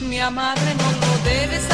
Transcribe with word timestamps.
Mia 0.00 0.30
madre 0.30 0.74
non 0.74 0.92
lo 1.00 1.18
deve 1.22 1.67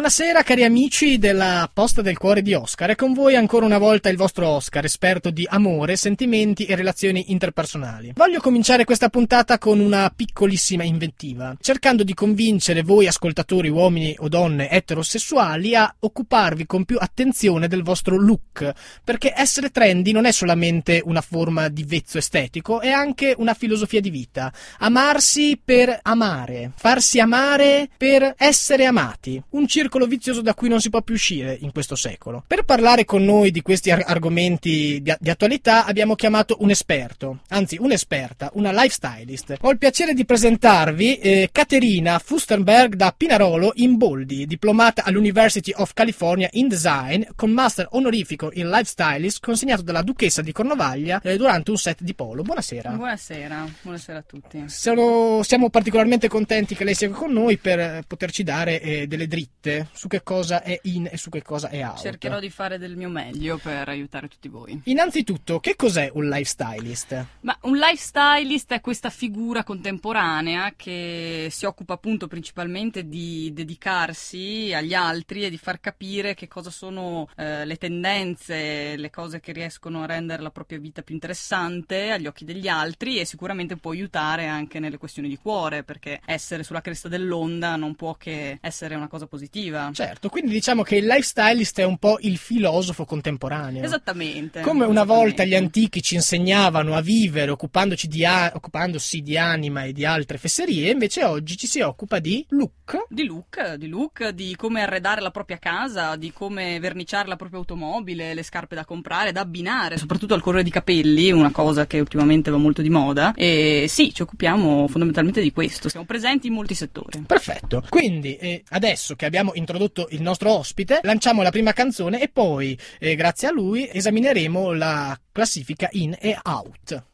Buonasera 0.00 0.42
cari 0.42 0.64
amici 0.64 1.18
della 1.18 1.68
Posta 1.70 2.00
del 2.00 2.16
Cuore 2.16 2.40
di 2.40 2.54
Oscar, 2.54 2.88
è 2.88 2.94
con 2.94 3.12
voi 3.12 3.36
ancora 3.36 3.66
una 3.66 3.76
volta 3.76 4.08
il 4.08 4.16
vostro 4.16 4.48
Oscar, 4.48 4.82
esperto 4.86 5.28
di 5.28 5.46
amore, 5.46 5.94
sentimenti 5.96 6.64
e 6.64 6.74
relazioni 6.74 7.32
interpersonali. 7.32 8.12
Voglio 8.14 8.40
cominciare 8.40 8.86
questa 8.86 9.10
puntata 9.10 9.58
con 9.58 9.78
una 9.78 10.10
piccolissima 10.16 10.84
inventiva, 10.84 11.54
cercando 11.60 12.02
di 12.02 12.14
convincere 12.14 12.82
voi 12.82 13.08
ascoltatori 13.08 13.68
uomini 13.68 14.16
o 14.20 14.28
donne 14.30 14.70
eterosessuali 14.70 15.74
a 15.74 15.94
occuparvi 15.98 16.64
con 16.64 16.86
più 16.86 16.96
attenzione 16.98 17.68
del 17.68 17.82
vostro 17.82 18.16
look, 18.16 18.72
perché 19.04 19.34
essere 19.36 19.68
trendy 19.68 20.12
non 20.12 20.24
è 20.24 20.32
solamente 20.32 21.02
una 21.04 21.20
forma 21.20 21.68
di 21.68 21.84
vezzo 21.84 22.16
estetico, 22.16 22.80
è 22.80 22.88
anche 22.88 23.34
una 23.36 23.52
filosofia 23.52 24.00
di 24.00 24.08
vita. 24.08 24.50
Amarsi 24.78 25.60
per 25.62 25.98
amare, 26.00 26.72
farsi 26.74 27.20
amare 27.20 27.90
per 27.98 28.32
essere 28.38 28.86
amati. 28.86 29.42
Un 29.50 29.66
circolo 29.66 29.88
vizioso 30.06 30.42
da 30.42 30.54
cui 30.54 30.68
non 30.68 30.80
si 30.80 30.90
può 30.90 31.02
più 31.02 31.14
uscire 31.14 31.56
in 31.60 31.72
questo 31.72 31.96
secolo. 31.96 32.44
Per 32.46 32.64
parlare 32.64 33.04
con 33.04 33.24
noi 33.24 33.50
di 33.50 33.62
questi 33.62 33.90
ar- 33.90 34.04
argomenti 34.06 35.00
di, 35.02 35.14
di 35.18 35.30
attualità 35.30 35.84
abbiamo 35.84 36.14
chiamato 36.14 36.56
un 36.60 36.70
esperto, 36.70 37.40
anzi 37.48 37.76
un'esperta, 37.78 38.50
una 38.54 38.72
lifestylist. 38.72 39.56
Ho 39.60 39.70
il 39.70 39.78
piacere 39.78 40.14
di 40.14 40.24
presentarvi 40.24 41.18
eh, 41.18 41.48
Caterina 41.52 42.18
Fustenberg 42.18 42.94
da 42.94 43.14
Pinarolo 43.16 43.72
in 43.76 43.96
Boldi, 43.96 44.46
diplomata 44.46 45.04
all'University 45.04 45.72
of 45.76 45.92
California 45.92 46.48
in 46.52 46.68
Design 46.68 47.22
con 47.34 47.50
master 47.50 47.88
onorifico 47.92 48.50
in 48.54 48.68
lifestylist 48.68 49.40
consegnato 49.40 49.82
dalla 49.82 50.02
duchessa 50.02 50.42
di 50.42 50.52
Cornovaglia 50.52 51.20
eh, 51.22 51.36
durante 51.36 51.70
un 51.70 51.76
set 51.76 52.02
di 52.02 52.14
polo. 52.14 52.42
Buonasera. 52.42 52.90
Buonasera, 52.90 53.68
buonasera 53.82 54.18
a 54.18 54.24
tutti. 54.26 54.64
Sono- 54.66 55.42
siamo 55.42 55.70
particolarmente 55.70 56.28
contenti 56.28 56.74
che 56.74 56.84
lei 56.84 56.94
sia 56.94 57.08
con 57.10 57.32
noi 57.32 57.56
per 57.56 58.04
poterci 58.06 58.42
dare 58.42 58.80
eh, 58.80 59.06
delle 59.06 59.26
dritte 59.26 59.79
su 59.92 60.08
che 60.08 60.22
cosa 60.22 60.62
è 60.62 60.78
in 60.84 61.08
e 61.10 61.16
su 61.16 61.30
che 61.30 61.42
cosa 61.42 61.68
è 61.68 61.84
out. 61.84 62.00
Cercherò 62.00 62.38
di 62.38 62.50
fare 62.50 62.78
del 62.78 62.96
mio 62.96 63.08
meglio 63.08 63.58
per 63.58 63.88
aiutare 63.88 64.28
tutti 64.28 64.48
voi. 64.48 64.80
Innanzitutto, 64.84 65.60
che 65.60 65.76
cos'è 65.76 66.10
un 66.12 66.28
lifestylist? 66.28 67.26
Ma 67.40 67.56
un 67.62 67.76
lifestylist 67.76 68.72
è 68.72 68.80
questa 68.80 69.10
figura 69.10 69.64
contemporanea 69.64 70.74
che 70.76 71.48
si 71.50 71.64
occupa 71.64 71.94
appunto 71.94 72.26
principalmente 72.26 73.08
di 73.08 73.52
dedicarsi 73.52 74.72
agli 74.74 74.94
altri 74.94 75.44
e 75.44 75.50
di 75.50 75.58
far 75.58 75.80
capire 75.80 76.34
che 76.34 76.48
cosa 76.48 76.70
sono 76.70 77.28
eh, 77.36 77.64
le 77.64 77.76
tendenze, 77.76 78.96
le 78.96 79.10
cose 79.10 79.40
che 79.40 79.52
riescono 79.52 80.02
a 80.02 80.06
rendere 80.06 80.42
la 80.42 80.50
propria 80.50 80.78
vita 80.78 81.02
più 81.02 81.14
interessante 81.14 82.10
agli 82.10 82.26
occhi 82.26 82.44
degli 82.44 82.68
altri 82.68 83.18
e 83.18 83.24
sicuramente 83.24 83.76
può 83.76 83.92
aiutare 83.92 84.46
anche 84.46 84.78
nelle 84.78 84.98
questioni 84.98 85.28
di 85.28 85.36
cuore 85.36 85.82
perché 85.82 86.20
essere 86.24 86.62
sulla 86.62 86.80
cresta 86.80 87.08
dell'onda 87.08 87.76
non 87.76 87.94
può 87.94 88.14
che 88.14 88.58
essere 88.60 88.94
una 88.94 89.08
cosa 89.08 89.26
positiva. 89.26 89.69
Certo, 89.92 90.28
quindi 90.28 90.52
diciamo 90.52 90.82
che 90.82 90.96
il 90.96 91.06
lifestylist 91.06 91.78
è 91.80 91.84
un 91.84 91.98
po' 91.98 92.18
il 92.20 92.36
filosofo 92.36 93.04
contemporaneo. 93.04 93.82
Esattamente. 93.82 94.60
Come 94.60 94.84
una 94.84 95.04
volta 95.04 95.44
gli 95.44 95.48
esattamente. 95.48 95.56
antichi 95.56 96.02
ci 96.02 96.14
insegnavano 96.14 96.94
a 96.94 97.00
vivere 97.00 97.50
occupandoci 97.50 98.08
di 98.08 98.24
a- 98.24 98.52
occupandosi 98.54 99.22
di 99.22 99.36
anima 99.36 99.84
e 99.84 99.92
di 99.92 100.04
altre 100.04 100.38
fesserie, 100.38 100.90
invece 100.90 101.24
oggi 101.24 101.56
ci 101.56 101.66
si 101.66 101.80
occupa 101.80 102.18
di 102.18 102.44
look. 102.50 103.06
Di 103.08 103.24
look, 103.24 103.74
di 103.74 103.88
look, 103.88 104.28
di 104.28 104.54
come 104.56 104.82
arredare 104.82 105.20
la 105.20 105.30
propria 105.30 105.58
casa, 105.58 106.16
di 106.16 106.32
come 106.32 106.78
verniciare 106.80 107.28
la 107.28 107.36
propria 107.36 107.58
automobile, 107.58 108.34
le 108.34 108.42
scarpe 108.42 108.74
da 108.74 108.84
comprare, 108.84 109.32
da 109.32 109.40
abbinare, 109.40 109.96
soprattutto 109.96 110.34
al 110.34 110.42
colore 110.42 110.62
di 110.62 110.70
capelli, 110.70 111.30
una 111.30 111.50
cosa 111.50 111.86
che 111.86 112.00
ultimamente 112.00 112.50
va 112.50 112.56
molto 112.56 112.82
di 112.82 112.90
moda. 112.90 113.32
E 113.34 113.86
sì, 113.88 114.12
ci 114.12 114.22
occupiamo 114.22 114.88
fondamentalmente 114.88 115.40
di 115.40 115.52
questo. 115.52 115.88
Siamo 115.88 116.06
presenti 116.06 116.48
in 116.48 116.54
molti 116.54 116.74
settori. 116.74 117.22
Perfetto. 117.26 117.84
Quindi, 117.88 118.36
eh, 118.36 118.62
adesso 118.70 119.14
che 119.14 119.26
abbiamo 119.26 119.52
introdotto 119.60 120.08
il 120.10 120.22
nostro 120.22 120.52
ospite, 120.52 121.00
lanciamo 121.02 121.42
la 121.42 121.50
prima 121.50 121.72
canzone 121.72 122.20
e 122.20 122.28
poi, 122.28 122.76
eh, 122.98 123.14
grazie 123.14 123.48
a 123.48 123.52
lui, 123.52 123.88
esamineremo 123.90 124.72
la 124.72 125.18
classifica 125.30 125.88
in 125.92 126.16
e 126.18 126.36
out. 126.42 127.09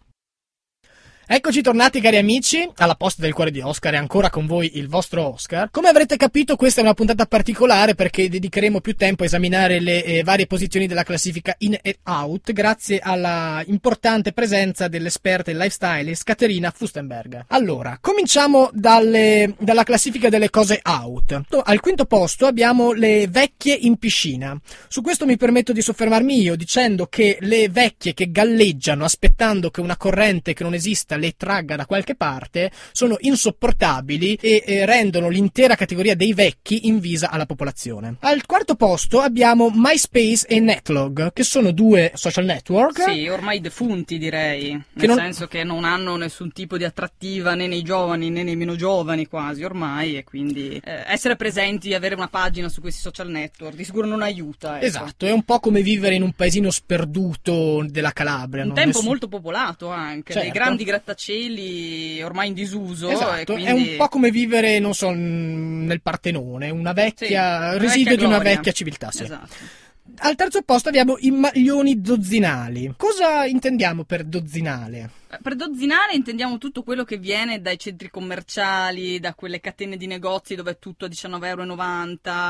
Eccoci 1.28 1.60
tornati 1.60 2.00
cari 2.00 2.18
amici, 2.18 2.70
alla 2.76 2.94
posta 2.94 3.20
del 3.20 3.32
cuore 3.32 3.50
di 3.50 3.60
Oscar 3.60 3.94
e 3.94 3.96
ancora 3.96 4.30
con 4.30 4.46
voi 4.46 4.78
il 4.78 4.86
vostro 4.86 5.32
Oscar. 5.32 5.70
Come 5.72 5.88
avrete 5.88 6.16
capito 6.16 6.54
questa 6.54 6.78
è 6.78 6.84
una 6.84 6.94
puntata 6.94 7.26
particolare 7.26 7.96
perché 7.96 8.28
dedicheremo 8.28 8.80
più 8.80 8.94
tempo 8.94 9.24
a 9.24 9.26
esaminare 9.26 9.80
le 9.80 10.04
eh, 10.04 10.22
varie 10.22 10.46
posizioni 10.46 10.86
della 10.86 11.02
classifica 11.02 11.52
in 11.58 11.76
e 11.82 11.98
out 12.04 12.52
grazie 12.52 13.00
alla 13.00 13.60
importante 13.66 14.30
presenza 14.32 14.86
dell'esperta 14.86 15.50
in 15.50 15.56
lifestylist 15.56 16.22
Caterina 16.22 16.70
Fustenberg. 16.70 17.46
Allora, 17.48 17.98
cominciamo 18.00 18.70
dalle- 18.72 19.56
dalla 19.58 19.82
classifica 19.82 20.28
delle 20.28 20.48
cose 20.48 20.80
out. 20.84 21.40
Al 21.64 21.80
quinto 21.80 22.04
posto 22.04 22.46
abbiamo 22.46 22.92
le 22.92 23.26
vecchie 23.26 23.74
in 23.74 23.96
piscina. 23.96 24.56
Su 24.86 25.02
questo 25.02 25.26
mi 25.26 25.36
permetto 25.36 25.72
di 25.72 25.82
soffermarmi 25.82 26.40
io 26.40 26.54
dicendo 26.54 27.08
che 27.08 27.38
le 27.40 27.68
vecchie 27.68 28.14
che 28.14 28.30
galleggiano 28.30 29.04
aspettando 29.04 29.72
che 29.72 29.80
una 29.80 29.96
corrente 29.96 30.52
che 30.52 30.62
non 30.62 30.72
esista 30.72 31.14
le 31.16 31.32
tragga 31.36 31.76
da 31.76 31.86
qualche 31.86 32.14
parte 32.14 32.70
sono 32.92 33.16
insopportabili 33.18 34.34
e 34.40 34.62
eh, 34.66 34.86
rendono 34.86 35.28
l'intera 35.28 35.74
categoria 35.74 36.14
dei 36.14 36.34
vecchi 36.34 36.86
invisa 36.88 37.30
alla 37.30 37.46
popolazione. 37.46 38.16
Al 38.20 38.44
quarto 38.46 38.74
posto 38.74 39.20
abbiamo 39.20 39.70
MySpace 39.72 40.46
e 40.46 40.60
Netlog, 40.60 41.32
che 41.32 41.42
sono 41.42 41.70
due 41.72 42.12
social 42.14 42.44
network. 42.44 43.02
Sì, 43.10 43.26
ormai 43.28 43.60
defunti 43.60 44.18
direi, 44.18 44.70
nel 44.92 45.08
non- 45.08 45.16
senso 45.18 45.46
che 45.46 45.64
non 45.64 45.84
hanno 45.84 46.16
nessun 46.16 46.52
tipo 46.52 46.76
di 46.76 46.84
attrattiva 46.84 47.54
né 47.54 47.66
nei 47.66 47.82
giovani 47.82 48.30
né 48.30 48.42
nei 48.42 48.56
meno 48.56 48.76
giovani 48.76 49.26
quasi 49.26 49.64
ormai 49.64 50.16
e 50.16 50.24
quindi 50.24 50.80
eh, 50.84 51.04
essere 51.06 51.36
presenti, 51.36 51.94
avere 51.94 52.14
una 52.14 52.28
pagina 52.28 52.68
su 52.68 52.80
questi 52.80 53.00
social 53.00 53.28
network 53.30 53.74
di 53.76 53.84
sicuro 53.84 54.06
non 54.06 54.22
aiuta. 54.22 54.76
ecco. 54.76 54.84
Esatto, 54.86 55.26
è 55.26 55.30
un 55.32 55.42
po' 55.42 55.58
come 55.60 55.82
vivere 55.82 56.14
in 56.14 56.22
un 56.22 56.32
paesino 56.32 56.70
sperduto 56.70 57.84
della 57.88 58.12
Calabria. 58.12 58.64
Un 58.64 58.74
tempo 58.74 58.88
Nessun- 58.88 59.04
molto 59.06 59.28
popolato 59.28 59.88
anche, 59.88 60.32
Certo. 60.32 60.40
dei 60.40 60.50
grandi 60.50 60.84
grattacieli 60.84 61.04
ormai 62.22 62.48
in 62.48 62.54
disuso. 62.54 63.08
Esatto, 63.08 63.54
quindi... 63.54 63.70
è 63.70 63.72
un 63.72 63.96
po' 63.96 64.08
come 64.08 64.30
vivere, 64.30 64.78
non 64.78 64.94
so, 64.94 65.10
nel 65.10 66.00
Partenone, 66.02 66.70
una 66.70 66.92
vecchia, 66.92 67.72
Sì, 67.72 67.78
residuo 67.78 68.10
vecchia 68.10 68.16
di 68.16 68.24
una 68.24 68.38
vecchia 68.38 68.72
civiltà. 68.72 69.10
Sì. 69.10 69.24
Esatto. 69.24 69.54
Al 70.18 70.34
terzo 70.34 70.62
posto 70.62 70.88
abbiamo 70.88 71.16
i 71.18 71.30
maglioni 71.30 72.00
dozzinali. 72.00 72.94
Cosa 72.96 73.44
intendiamo 73.44 74.04
per 74.04 74.24
dozzinale? 74.24 75.10
Per 75.42 75.56
dozzinale 75.56 76.14
intendiamo 76.14 76.56
tutto 76.56 76.82
quello 76.84 77.02
che 77.04 77.16
viene 77.18 77.60
dai 77.60 77.78
centri 77.78 78.08
commerciali, 78.10 79.18
da 79.18 79.34
quelle 79.34 79.60
catene 79.60 79.96
di 79.96 80.06
negozi 80.06 80.54
dove 80.54 80.72
è 80.72 80.78
tutto 80.78 81.06
a 81.06 81.08
19,90 81.08 81.46
euro. 81.46 81.64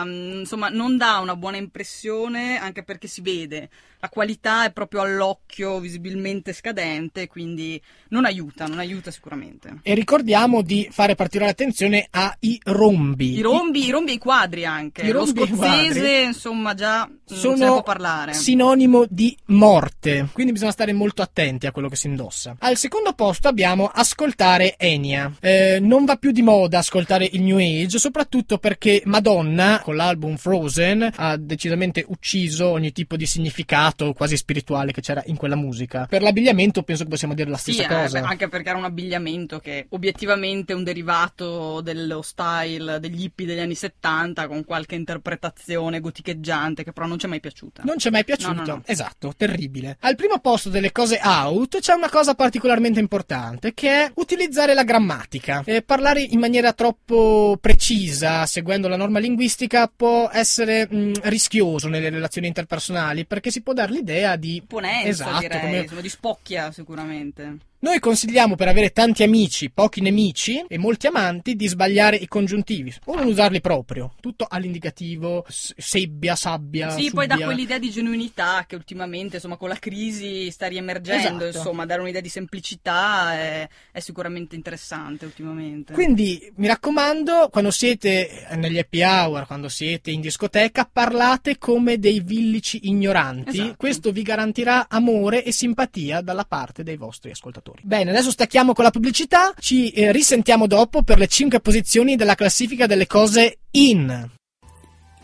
Mm, 0.05 0.39
Insomma, 0.41 0.69
non 0.69 0.97
dà 0.97 1.19
una 1.19 1.37
buona 1.37 1.57
impressione 1.57 2.59
anche 2.59 2.83
perché 2.83 3.09
si 3.09 3.23
vede. 3.23 3.71
La 4.01 4.11
qualità 4.11 4.65
è 4.67 4.73
proprio 4.73 5.01
all'occhio 5.01 5.81
visibilmente 5.81 6.53
scadente, 6.53 7.27
quindi 7.29 7.81
non 8.09 8.27
aiuta, 8.27 8.67
non 8.67 8.79
aiuta 8.79 9.11
sicuramente. 9.11 9.79
E 9.83 9.95
ricordiamo 9.95 10.61
di 10.61 10.87
fare 10.91 11.15
partire 11.15 11.47
l'attenzione 11.47 12.07
ai 12.11 12.61
rombi. 12.65 13.33
I 13.39 13.41
rombi, 13.41 13.87
i 13.87 13.91
rombi 13.91 14.11
e 14.11 14.15
i 14.15 14.19
quadri 14.19 14.67
anche. 14.67 15.03
I 15.03 15.11
Lo 15.11 15.25
rombi 15.25 15.43
i 15.43 15.49
quadri 15.49 15.87
scozzese, 15.87 16.19
insomma, 16.21 16.75
già 16.75 16.99
non 17.07 17.19
se 17.25 17.49
ne 17.49 17.57
sono 17.57 17.73
può 17.73 17.83
parlare. 17.83 18.35
sinonimo 18.35 19.07
di 19.09 19.37
morte, 19.47 20.29
quindi 20.33 20.53
bisogna 20.53 20.73
stare 20.73 20.93
molto 20.93 21.23
attenti 21.23 21.67
a 21.67 21.73
quello 21.73 21.89
che 21.89 21.97
si 21.97 22.07
indossa. 22.07 22.55
Al 22.67 22.77
secondo 22.77 23.13
posto 23.13 23.47
abbiamo 23.47 23.87
ascoltare 23.87 24.75
Enya. 24.77 25.33
Eh, 25.39 25.79
non 25.81 26.05
va 26.05 26.17
più 26.17 26.33
di 26.33 26.43
moda 26.43 26.79
ascoltare 26.79 27.29
il 27.31 27.41
New 27.43 27.59
Age, 27.59 28.01
soprattutto 28.01 28.59
perché 28.59 29.03
Madonna, 29.05 29.79
con 29.85 29.95
l'album 29.95 30.35
Frozen, 30.35 31.13
ha 31.15 31.37
decisamente 31.37 32.05
ucciso 32.09 32.67
ogni 32.71 32.91
tipo 32.91 33.15
di 33.15 33.25
significato 33.25 34.13
quasi 34.15 34.37
spirituale 34.37 34.91
che 34.91 35.01
c'era 35.01 35.23
in 35.27 35.37
quella 35.37 35.55
musica. 35.55 36.07
Per 36.07 36.23
l'abbigliamento 36.23 36.83
penso 36.83 37.05
che 37.05 37.11
possiamo 37.11 37.35
dire 37.35 37.49
la 37.51 37.57
Sì, 37.57 37.73
stessa 37.73 37.89
eh, 37.89 38.03
cosa. 38.03 38.21
beh, 38.21 38.27
anche 38.27 38.49
perché 38.49 38.69
era 38.71 38.79
un 38.79 38.85
abbigliamento 38.85 39.61
che 39.61 39.87
obiettivamente 39.91 40.73
è 40.73 40.75
un 40.77 40.83
derivato 40.83 41.81
dello 41.83 42.21
style 42.21 42.99
degli 42.99 43.23
hippie 43.23 43.47
degli 43.47 43.61
anni 43.61 43.77
70 43.77 44.49
con 44.49 44.65
qualche 44.65 44.97
interpretazione 44.97 46.01
goticheggiante 46.01 46.83
che 46.83 46.91
però 46.93 47.07
non 47.07 47.21
ci 47.21 47.27
è 47.27 47.29
mai 47.29 47.39
piaciuta. 47.39 47.83
Non 47.85 47.97
ci 47.99 48.09
è 48.09 48.11
mai 48.11 48.25
piaciuto, 48.25 48.53
No, 48.55 48.63
no, 48.63 48.75
no. 48.75 48.83
esatto, 48.87 49.33
terribile. 49.37 49.99
Al 50.01 50.17
primo 50.17 50.41
posto 50.41 50.69
delle 50.69 50.91
cose 50.91 51.21
out 51.23 51.79
c'è 51.79 51.93
una 51.93 52.11
cosa 52.11 52.35
particolarmente 52.57 53.01
importante 53.01 53.75
che 53.75 53.91
è 53.91 54.11
utilizzare 54.15 54.73
la 54.73 54.83
grammatica. 54.83 55.63
Eh, 55.65 55.83
parlare 55.83 56.23
in 56.23 56.39
maniera 56.39 56.73
troppo 56.73 57.59
precisa, 57.61 58.47
seguendo 58.47 58.89
la 58.89 58.97
norma 58.97 59.19
linguistica, 59.19 59.91
può 59.95 60.31
essere 60.33 60.89
mh, 60.91 61.13
rischioso 61.25 61.89
nelle 61.89 62.09
relazioni 62.09 62.47
interpersonali 62.47 63.27
perché 63.27 63.51
si 63.51 63.63
può 63.63 63.73
dare 63.75 63.93
l'idea 63.93 64.37
di 64.37 64.57
Imponenza, 64.57 65.09
Esatto, 65.09 65.41
direi, 65.41 65.61
come- 65.61 65.79
insomma, 65.81 66.01
di 66.01 66.09
spocchia 66.09 66.73
sicuramente. 66.73 67.57
Noi 67.79 68.01
consigliamo 68.01 68.55
per 68.57 68.69
avere 68.69 68.91
tanti 68.91 69.23
amici, 69.23 69.71
pochi 69.71 70.01
nemici 70.01 70.65
e 70.67 70.79
molti 70.79 71.07
amanti 71.07 71.55
di 71.55 71.69
sbagliare 71.69 72.17
i 72.17 72.27
congiuntivi 72.27 72.93
o 73.05 73.15
non 73.15 73.27
usarli 73.27 73.61
proprio. 73.61 74.15
Tutto 74.21 74.47
all'indicativo, 74.49 75.45
s- 75.47 75.75
sebbia, 75.77 76.35
sabbia. 76.37 76.91
Sì, 76.91 77.11
poi 77.11 77.27
dà 77.27 77.35
subbia. 77.35 77.47
quell'idea 77.47 77.79
di 77.79 77.91
genuinità 77.91 78.65
che 78.67 78.77
ultimamente, 78.77 79.37
insomma, 79.37 79.57
con 79.57 79.69
la 79.69 79.77
crisi 79.79 80.51
sta 80.51 80.67
riemergendo, 80.69 81.45
Esatto. 81.45 81.59
insomma, 81.59 81.85
dare 81.85 82.01
un'idea 82.01 82.23
di 82.23 82.31
semplicità 82.31 83.35
è, 83.35 83.69
è 83.93 84.01
sicuramente 84.01 84.57
interessante 84.57 85.27
ultimamente. 85.27 85.93
Quindi 85.93 86.51
mi 86.57 86.67
raccomando, 86.67 87.49
quando 87.51 87.71
siete 87.71 88.47
negli 88.57 88.79
happy 88.79 89.03
hour, 89.03 89.47
quando 89.47 89.69
siete 89.69 90.11
in 90.11 90.23
discoteca, 90.23 90.89
parlate 90.91 91.59
come 91.59 91.99
dei 91.99 92.21
villici 92.21 92.89
ignoranti. 92.89 93.59
Esatto. 93.59 93.75
Questo 93.77 94.13
vi 94.13 94.23
garantirà 94.23 94.87
amore 94.89 95.45
e 95.45 95.53
simpatia 95.53 96.23
dalla 96.23 96.45
parte 96.45 96.83
dei 96.83 96.97
vostri 96.97 97.31
ascoltatori. 97.31 97.65
Bene, 97.83 98.11
adesso 98.11 98.31
stacchiamo 98.31 98.73
con 98.73 98.85
la 98.85 98.91
pubblicità. 98.91 99.55
Ci 99.59 99.91
eh, 99.91 100.13
risentiamo 100.13 100.67
dopo 100.67 101.03
per 101.03 101.19
le 101.19 101.27
5 101.27 101.61
posizioni 101.61 102.17
della 102.17 102.35
classifica 102.35 102.87
delle 102.87 103.07
cose 103.07 103.59
in. 103.73 104.31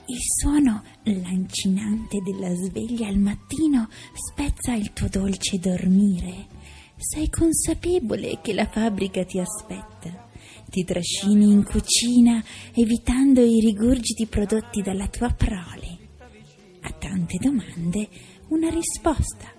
Il 0.06 0.18
suono 0.40 0.82
lancinante 1.04 2.20
della 2.22 2.54
sveglia 2.54 3.08
al 3.08 3.18
mattino 3.18 3.88
spezza 4.12 4.74
il 4.74 4.92
tuo 4.92 5.08
dolce 5.08 5.58
dormire. 5.58 6.46
Sei 6.96 7.28
consapevole 7.30 8.40
che 8.42 8.52
la 8.52 8.66
fabbrica 8.66 9.24
ti 9.24 9.38
aspetta. 9.38 10.28
Ti 10.68 10.84
trascini 10.84 11.50
in 11.50 11.64
cucina 11.64 12.42
evitando 12.74 13.42
i 13.42 13.60
rigurgiti 13.60 14.26
prodotti 14.26 14.82
dalla 14.82 15.06
tua 15.08 15.30
prole. 15.30 15.98
A 16.82 16.90
tante 16.92 17.38
domande 17.38 18.08
una 18.48 18.70
risposta. 18.70 19.51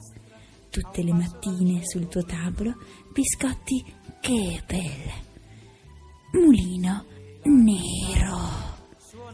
Tutte 0.73 1.03
le 1.03 1.13
mattine 1.13 1.81
sul 1.85 2.07
tuo 2.07 2.23
tavolo 2.23 2.73
biscotti 3.11 3.85
Kebel. 4.19 5.11
Mulino 6.31 7.05
nero. 7.43 8.39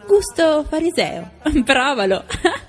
Gusto 0.06 0.66
fariseo. 0.66 1.32
Provalo. 1.64 2.26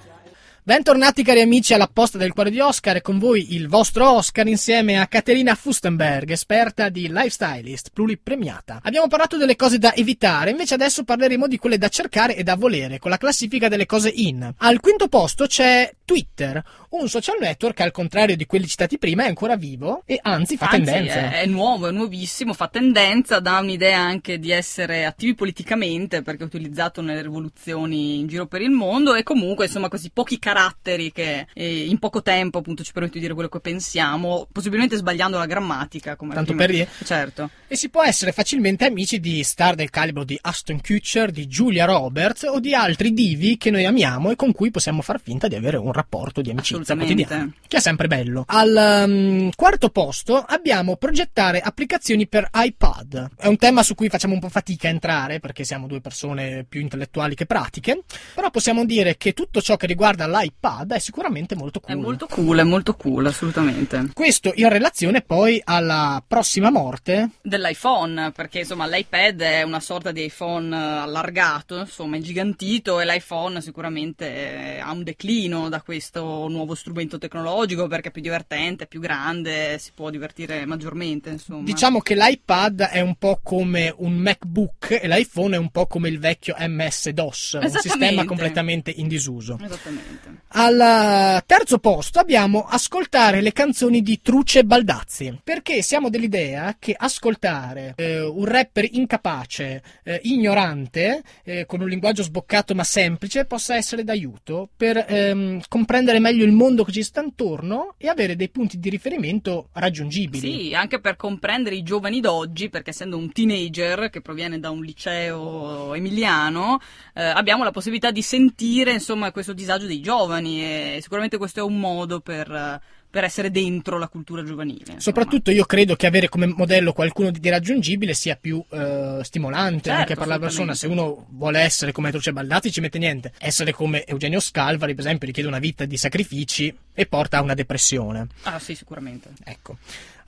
Bentornati 0.63 1.23
cari 1.23 1.41
amici 1.41 1.73
alla 1.73 1.89
posta 1.91 2.19
del 2.19 2.35
cuore 2.35 2.51
di 2.51 2.61
Oscar 2.61 2.97
e 2.97 3.01
con 3.01 3.19
voi 3.19 3.55
il 3.55 3.67
vostro 3.67 4.11
Oscar 4.11 4.47
insieme 4.47 5.01
a 5.01 5.07
Caterina 5.07 5.55
Fustenberg, 5.55 6.31
esperta 6.31 6.91
di 6.91 7.09
lifestylist 7.09 7.89
pluripremiata. 7.95 8.81
Abbiamo 8.83 9.09
parlato 9.09 9.39
delle 9.39 9.57
cose 9.57 9.79
da 9.79 9.95
evitare, 9.95 10.51
invece 10.51 10.75
adesso 10.75 11.03
parleremo 11.03 11.49
di 11.49 11.57
quelle 11.57 11.79
da 11.79 11.89
cercare 11.89 12.37
e 12.37 12.43
da 12.43 12.57
volere, 12.57 12.99
con 12.99 13.11
la 13.11 13.17
classifica 13.17 13.69
delle 13.69 13.87
cose 13.87 14.13
in. 14.15 14.53
Al 14.59 14.81
quinto 14.81 15.09
posto 15.09 15.47
c'è 15.47 15.95
Twitter, 16.05 16.63
un 16.91 17.09
social 17.09 17.37
network 17.41 17.77
che 17.77 17.83
al 17.85 17.93
contrario 17.93 18.37
di 18.37 18.45
quelli 18.45 18.67
citati 18.67 18.99
prima 18.99 19.25
è 19.25 19.29
ancora 19.29 19.57
vivo 19.57 20.03
e 20.05 20.19
anzi 20.21 20.57
fa 20.57 20.67
Anzi, 20.67 20.85
tendenze. 20.85 21.31
È, 21.31 21.41
è 21.43 21.47
nuovo, 21.47 21.87
è 21.87 21.93
nuovissimo, 21.93 22.53
fa 22.53 22.69
tendenza, 22.69 23.39
dà 23.39 23.61
un'idea 23.61 23.99
anche 23.99 24.39
di 24.39 24.51
essere 24.51 25.05
attivi 25.07 25.35
politicamente 25.35 26.23
perché 26.23 26.43
è 26.43 26.47
utilizzato 26.47 27.01
nelle 27.01 27.23
rivoluzioni 27.23 28.19
in 28.19 28.27
giro 28.27 28.47
per 28.47 28.61
il 28.61 28.71
mondo 28.71 29.15
e 29.15 29.23
comunque 29.23 29.67
insomma 29.67 29.89
questi 29.89 30.11
pochi 30.13 30.39
caratteri 30.51 31.13
che 31.13 31.47
eh, 31.53 31.85
in 31.85 31.99
poco 31.99 32.23
tempo 32.23 32.59
appunto 32.59 32.83
ci 32.83 32.93
permettono 32.93 33.21
di 33.21 33.27
dire 33.27 33.35
quello 33.35 33.49
che 33.49 33.61
pensiamo, 33.61 34.49
possibilmente 34.51 34.97
sbagliando 34.97 35.39
la 35.39 35.47
grammatica 35.47 36.17
come 36.17 36.35
Tanto 36.35 36.55
prima- 36.55 36.67
per 36.67 36.75
dire. 36.75 36.89
Certo. 37.05 37.51
E 37.69 37.77
si 37.77 37.89
può 37.89 38.03
essere 38.03 38.33
facilmente 38.33 38.85
amici 38.85 39.21
di 39.21 39.45
star 39.45 39.77
del 39.77 39.91
calibro 39.91 40.25
di 40.25 40.37
Aston 40.41 40.81
Kutcher, 40.81 41.31
di 41.31 41.47
Julia 41.47 41.85
Roberts 41.85 42.43
o 42.43 42.59
di 42.59 42.75
altri 42.75 43.13
divi 43.13 43.57
che 43.57 43.71
noi 43.71 43.85
amiamo 43.85 44.31
e 44.31 44.37
con 44.37 44.53
cui 44.53 44.71
possiamo 44.71 45.03
far 45.03 45.21
finta 45.21 45.47
di 45.47 45.55
avere 45.55 45.77
un 45.77 45.93
rapporto 45.93 46.41
di 46.41 46.51
amicizia 46.51 46.97
quotidiana, 46.97 47.53
che 47.69 47.77
è 47.77 47.81
sempre 47.81 48.09
bello. 48.09 48.45
Al 48.49 49.05
um, 49.07 49.51
quarto 49.55 49.91
posto 49.91 50.37
abbiamo 50.37 50.97
progettare 50.97 51.61
applicazioni 51.61 52.27
per 52.27 52.49
iPad. 52.53 53.31
È 53.37 53.47
un 53.47 53.57
tema 53.57 53.85
su 53.85 53.95
cui 53.95 54.09
facciamo 54.09 54.35
un 54.35 54.41
po' 54.41 54.49
fatica 54.49 54.89
a 54.89 54.91
entrare 54.91 55.39
perché 55.39 55.63
siamo 55.63 55.87
due 55.87 56.01
persone 56.01 56.65
più 56.69 56.81
intellettuali 56.81 57.37
che 57.37 57.47
pratiche, 57.47 58.03
però 58.35 58.51
possiamo 58.51 58.85
dire 58.85 59.17
che 59.17 59.33
tutto 59.33 59.61
ciò 59.61 59.77
che 59.77 59.87
riguarda 59.87 60.27
l'iPad 60.27 60.40
è 60.89 60.99
sicuramente 60.99 61.55
molto 61.55 61.81
È 61.85 61.93
cool. 61.93 62.03
molto 62.03 62.27
cool, 62.27 62.59
è 62.59 62.63
molto 62.63 62.95
cool, 62.95 63.27
assolutamente. 63.27 64.11
Questo 64.13 64.53
in 64.55 64.69
relazione 64.69 65.23
poi 65.23 65.61
alla 65.65 66.23
prossima 66.27 66.71
morte 66.71 67.31
dell'iPhone, 67.43 68.33
perché 68.33 68.61
insomma 68.61 68.87
l'iPad 68.87 69.41
è 69.41 69.63
una 69.63 69.81
sorta 69.81 70.13
di 70.13 70.25
iPhone 70.25 70.75
eh, 70.75 70.79
allargato, 70.79 71.79
insomma 71.79 72.17
ingigantito 72.17 73.01
e 73.01 73.05
l'iPhone 73.05 73.61
sicuramente 73.61 74.77
eh, 74.77 74.79
ha 74.81 74.91
un 74.93 75.03
declino 75.03 75.69
da 75.69 75.83
questo 75.83 76.49
nuovo 76.49 76.75
strumento 76.75 77.19
tecnologico 77.19 77.87
perché 77.87 78.09
è 78.09 78.13
più 78.13 78.23
divertente, 78.23 78.85
è 78.85 78.87
più 78.87 79.01
grande, 79.01 79.79
si 79.79 79.93
può 79.95 80.11
divertire 80.11 80.65
maggiormente, 80.67 81.31
insomma. 81.31 81.65
Diciamo 81.65 82.01
che 82.01 82.15
l'iPad 82.15 82.83
è 82.83 83.01
un 83.01 83.17
po' 83.17 83.41
come 83.43 83.93
un 83.97 84.17
MacBook 84.17 84.99
e 85.01 85.09
l'iPhone 85.09 85.57
è 85.57 85.59
un 85.59 85.71
po' 85.71 85.87
come 85.87 86.09
il 86.09 86.19
vecchio 86.19 86.55
MS-DOS, 86.59 87.59
un 87.63 87.71
sistema 87.71 88.25
completamente 88.25 88.91
in 88.91 89.09
disuso. 89.09 89.59
Esattamente. 89.61 90.30
Al 90.53 90.81
eh, 90.81 91.43
terzo 91.47 91.79
posto 91.79 92.19
abbiamo 92.19 92.67
ascoltare 92.69 93.41
le 93.41 93.53
canzoni 93.53 94.03
di 94.03 94.21
Truce 94.21 94.65
Baldazzi, 94.65 95.41
perché 95.43 95.81
siamo 95.81 96.11
dell'idea 96.11 96.77
che 96.79 96.95
ascoltare 96.97 97.95
eh, 97.97 98.21
un 98.21 98.45
rapper 98.45 98.87
incapace, 98.91 99.83
eh, 100.03 100.21
ignorante, 100.25 101.23
eh, 101.45 101.67
con 101.67 101.81
un 101.81 101.89
linguaggio 101.89 102.23
sboccato 102.23 102.75
ma 102.75 102.85
semplice, 102.85 103.45
possa 103.45 103.77
essere 103.77 104.05
d'aiuto 104.05 104.69
per 104.77 105.05
ehm, 105.09 105.63
comprendere 105.69 106.19
meglio 106.19 106.45
il 106.45 106.53
mondo 106.53 106.85
che 106.85 106.93
ci 106.93 107.03
sta 107.03 107.23
intorno 107.23 107.95
e 107.97 108.09
avere 108.09 108.37
dei 108.37 108.49
punti 108.49 108.79
di 108.79 108.91
riferimento 108.91 109.69
raggiungibili. 109.73 110.69
Sì, 110.69 110.75
anche 110.75 111.01
per 111.01 111.17
comprendere 111.17 111.77
i 111.77 111.83
giovani 111.83 112.21
d'oggi, 112.21 112.71
perché 112.71 112.91
essendo 112.91 113.17
un 113.17 113.31
teenager 113.33 114.11
che 114.11 114.21
proviene 114.21 114.59
da 114.59 114.71
un 114.71 114.83
liceo 114.83 115.95
emiliano, 115.95 116.81
eh, 117.15 117.23
abbiamo 117.23 117.63
la 117.63 117.71
possibilità 117.71 118.11
di 118.11 118.23
sentire 118.23 118.93
insomma 118.93 119.31
questo 119.31 119.53
disagio 119.53 119.87
dei 119.87 120.01
giovani 120.01 120.19
e 120.29 120.99
sicuramente 121.03 121.39
questo 121.39 121.61
è 121.61 121.63
un 121.63 121.79
modo 121.79 122.21
per, 122.21 122.81
per 123.11 123.25
essere 123.25 123.51
dentro 123.51 123.99
la 123.99 124.09
cultura 124.09 124.45
giovanile. 124.45 124.81
insomma. 124.81 125.01
Soprattutto 125.01 125.51
io 125.51 125.65
credo 125.65 125.97
che 125.97 126.07
avere 126.07 126.29
come 126.29 126.47
modello 126.47 126.93
qualcuno 126.93 127.31
di, 127.31 127.49
raggiungibile 127.49 128.15
sia 128.15 128.37
più 128.37 128.65
eh, 128.71 129.21
stimolante 129.23 129.89
Certo, 129.89 130.01
anche 130.01 130.15
per 130.15 130.27
la 130.29 130.39
persona. 130.39 130.75
Se 130.75 130.87
uno 130.87 131.27
vuole 131.31 131.61
essere 131.61 131.93
come 131.93 132.11
Truce 132.11 132.33
Baldazzi 132.33 132.71
ci 132.71 132.81
mette 132.81 132.99
niente. 132.99 133.33
Essere 133.39 133.73
come 133.73 134.05
Eugenio 134.05 134.41
Scalvari, 134.41 134.95
per 134.95 135.05
esempio, 135.05 135.27
richiede 135.27 135.49
una 135.49 135.59
vita 135.59 135.85
di 135.85 135.97
sacrifici 135.97 136.75
e 136.95 137.07
porta 137.07 137.39
a 137.39 137.43
una 137.43 137.55
depressione. 137.55 138.29
Ah 138.43 138.59
sì, 138.59 138.75
sicuramente. 138.75 139.31
Ecco. 139.45 139.79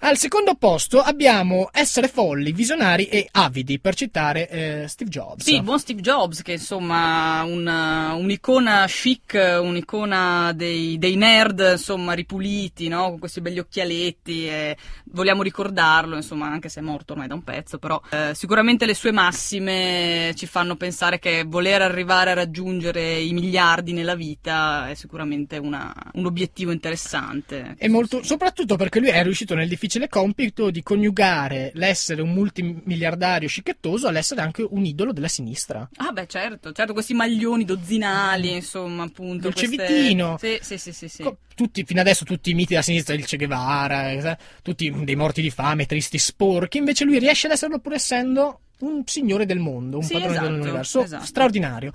Al 0.04 0.18
secondo 0.18 0.56
posto 0.56 0.99
abbiamo 0.99 1.68
essere 1.73 2.09
folli, 2.09 2.50
visionari 2.50 3.04
e 3.04 3.28
avidi, 3.30 3.78
per 3.78 3.94
citare 3.94 4.49
eh, 4.49 4.88
Steve 4.88 5.09
Jobs. 5.09 5.44
Sì, 5.44 5.54
il 5.54 5.62
buon 5.62 5.78
Steve 5.78 6.00
Jobs, 6.00 6.42
che 6.42 6.54
insomma 6.54 7.44
una- 7.44 8.12
un'icona 8.14 8.85
chic, 8.88 9.38
un'icona 9.62 10.50
dei, 10.56 10.99
dei 10.99 11.14
nerd, 11.14 11.75
insomma, 11.75 12.14
ripuliti, 12.14 12.88
no? 12.88 13.11
Con 13.11 13.21
questi 13.21 13.40
belli 13.40 13.61
occhialetti. 13.61 14.49
E 14.49 14.76
vogliamo 15.12 15.44
ricordarlo, 15.44 16.16
insomma, 16.16 16.49
anche 16.49 16.68
se 16.68 16.80
è 16.80 16.82
morto 16.82 17.12
ormai 17.12 17.28
da 17.28 17.35
un 17.35 17.44
pezzo, 17.44 17.78
però 17.78 18.00
eh, 18.11 18.32
sicuramente 18.35 18.87
le 18.87 18.94
sue 18.94 19.12
massime 19.12 20.32
ci 20.35 20.47
fanno 20.47 20.75
pensare 20.75 21.21
che 21.21 21.44
voler 21.47 21.80
arrivare 21.80 22.32
a 22.32 22.35
raggiungere 22.35 23.21
i 23.21 23.32
miliardi 23.32 23.92
nella 23.92 24.16
vita 24.16 24.90
è 24.90 24.94
sicuramente 24.94 25.59
una- 25.59 25.94
un 26.14 26.26
obiettivo 26.26 26.73
interessante. 26.73 27.76
E 27.78 27.88
molto, 27.88 28.25
soprattutto 28.25 28.75
perché 28.75 28.99
lui 28.99 29.11
è 29.11 29.23
riuscito 29.23 29.54
nel 29.54 29.68
difficile 29.68 29.90
compito 30.09 30.71
di 30.71 30.83
coniugare 30.83 31.71
l'essere 31.75 32.23
un 32.23 32.33
multimiliardario 32.33 33.49
scichettoso 33.49 34.09
all'essere 34.09 34.41
anche 34.41 34.67
un 34.69 34.85
idolo 34.85 35.13
della 35.13 35.29
sinistra. 35.29 35.89
Ah 35.97 36.13
beh 36.13 36.27
certo, 36.27 36.73
certo, 36.73 36.93
questi 36.93 37.15
maglioni 37.15 37.65
dozzinali, 37.65 38.53
insomma, 38.55 39.05
appunto. 39.05 39.43
Dolce 39.43 39.67
queste- 39.69 39.87
Vitino. 39.87 40.37
Sì, 40.39 40.59
sì, 40.61 40.79
sì, 40.79 40.93
sì, 40.93 41.09
sì. 41.09 41.35
Tutti, 41.55 41.85
fino 41.85 42.01
adesso 42.01 42.25
tutti 42.25 42.51
i 42.51 42.55
miti 42.55 42.71
della 42.71 42.83
sinistra, 42.83 43.15
il 43.15 43.25
Che 43.27 43.37
Guevara, 43.37 44.11
eh, 44.11 44.37
tutti 44.63 44.91
dei 45.05 45.17
morti 45.17 45.43
di 45.43 45.51
fame, 45.51 45.87
tristi, 45.87 46.19
sporchi, 46.19 46.79
invece 46.79 47.05
lui 47.05 47.19
riesce 47.19 47.47
ad 47.47 47.53
esserlo 47.53 47.79
pur 47.79 47.93
essendo 47.95 48.61
un 48.81 49.03
signore 49.07 49.47
del 49.47 49.59
mondo, 49.59 49.99
un 49.99 50.03
Sì, 50.05 50.13
padrone 50.15 50.35
esatto, 50.35 50.49
dell'universo, 50.51 51.03
esatto. 51.05 51.25
straordinario. 51.25 51.93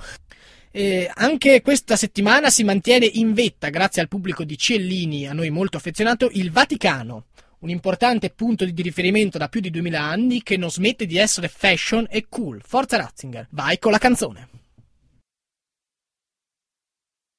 E 0.71 1.09
anche 1.13 1.61
questa 1.61 1.95
settimana 1.95 2.49
si 2.49 2.63
mantiene 2.63 3.05
in 3.05 3.33
vetta, 3.33 3.69
grazie 3.69 4.01
al 4.01 4.07
pubblico 4.07 4.43
di 4.43 4.57
Ciellini, 4.57 5.27
a 5.27 5.33
noi 5.33 5.49
molto 5.49 5.77
affezionato, 5.77 6.29
il 6.33 6.51
Vaticano, 6.51 7.25
un 7.59 7.69
importante 7.69 8.29
punto 8.29 8.65
di 8.65 8.81
riferimento 8.81 9.37
da 9.37 9.47
più 9.47 9.61
di 9.61 9.69
2000 9.69 10.01
anni 10.01 10.43
che 10.43 10.57
non 10.57 10.69
smette 10.69 11.05
di 11.05 11.17
essere 11.17 11.47
fashion 11.47 12.05
e 12.09 12.25
cool. 12.29 12.61
Forza 12.63 12.97
Ratzinger, 12.97 13.47
vai 13.51 13.79
con 13.79 13.91
la 13.91 13.97
canzone. 13.97 14.56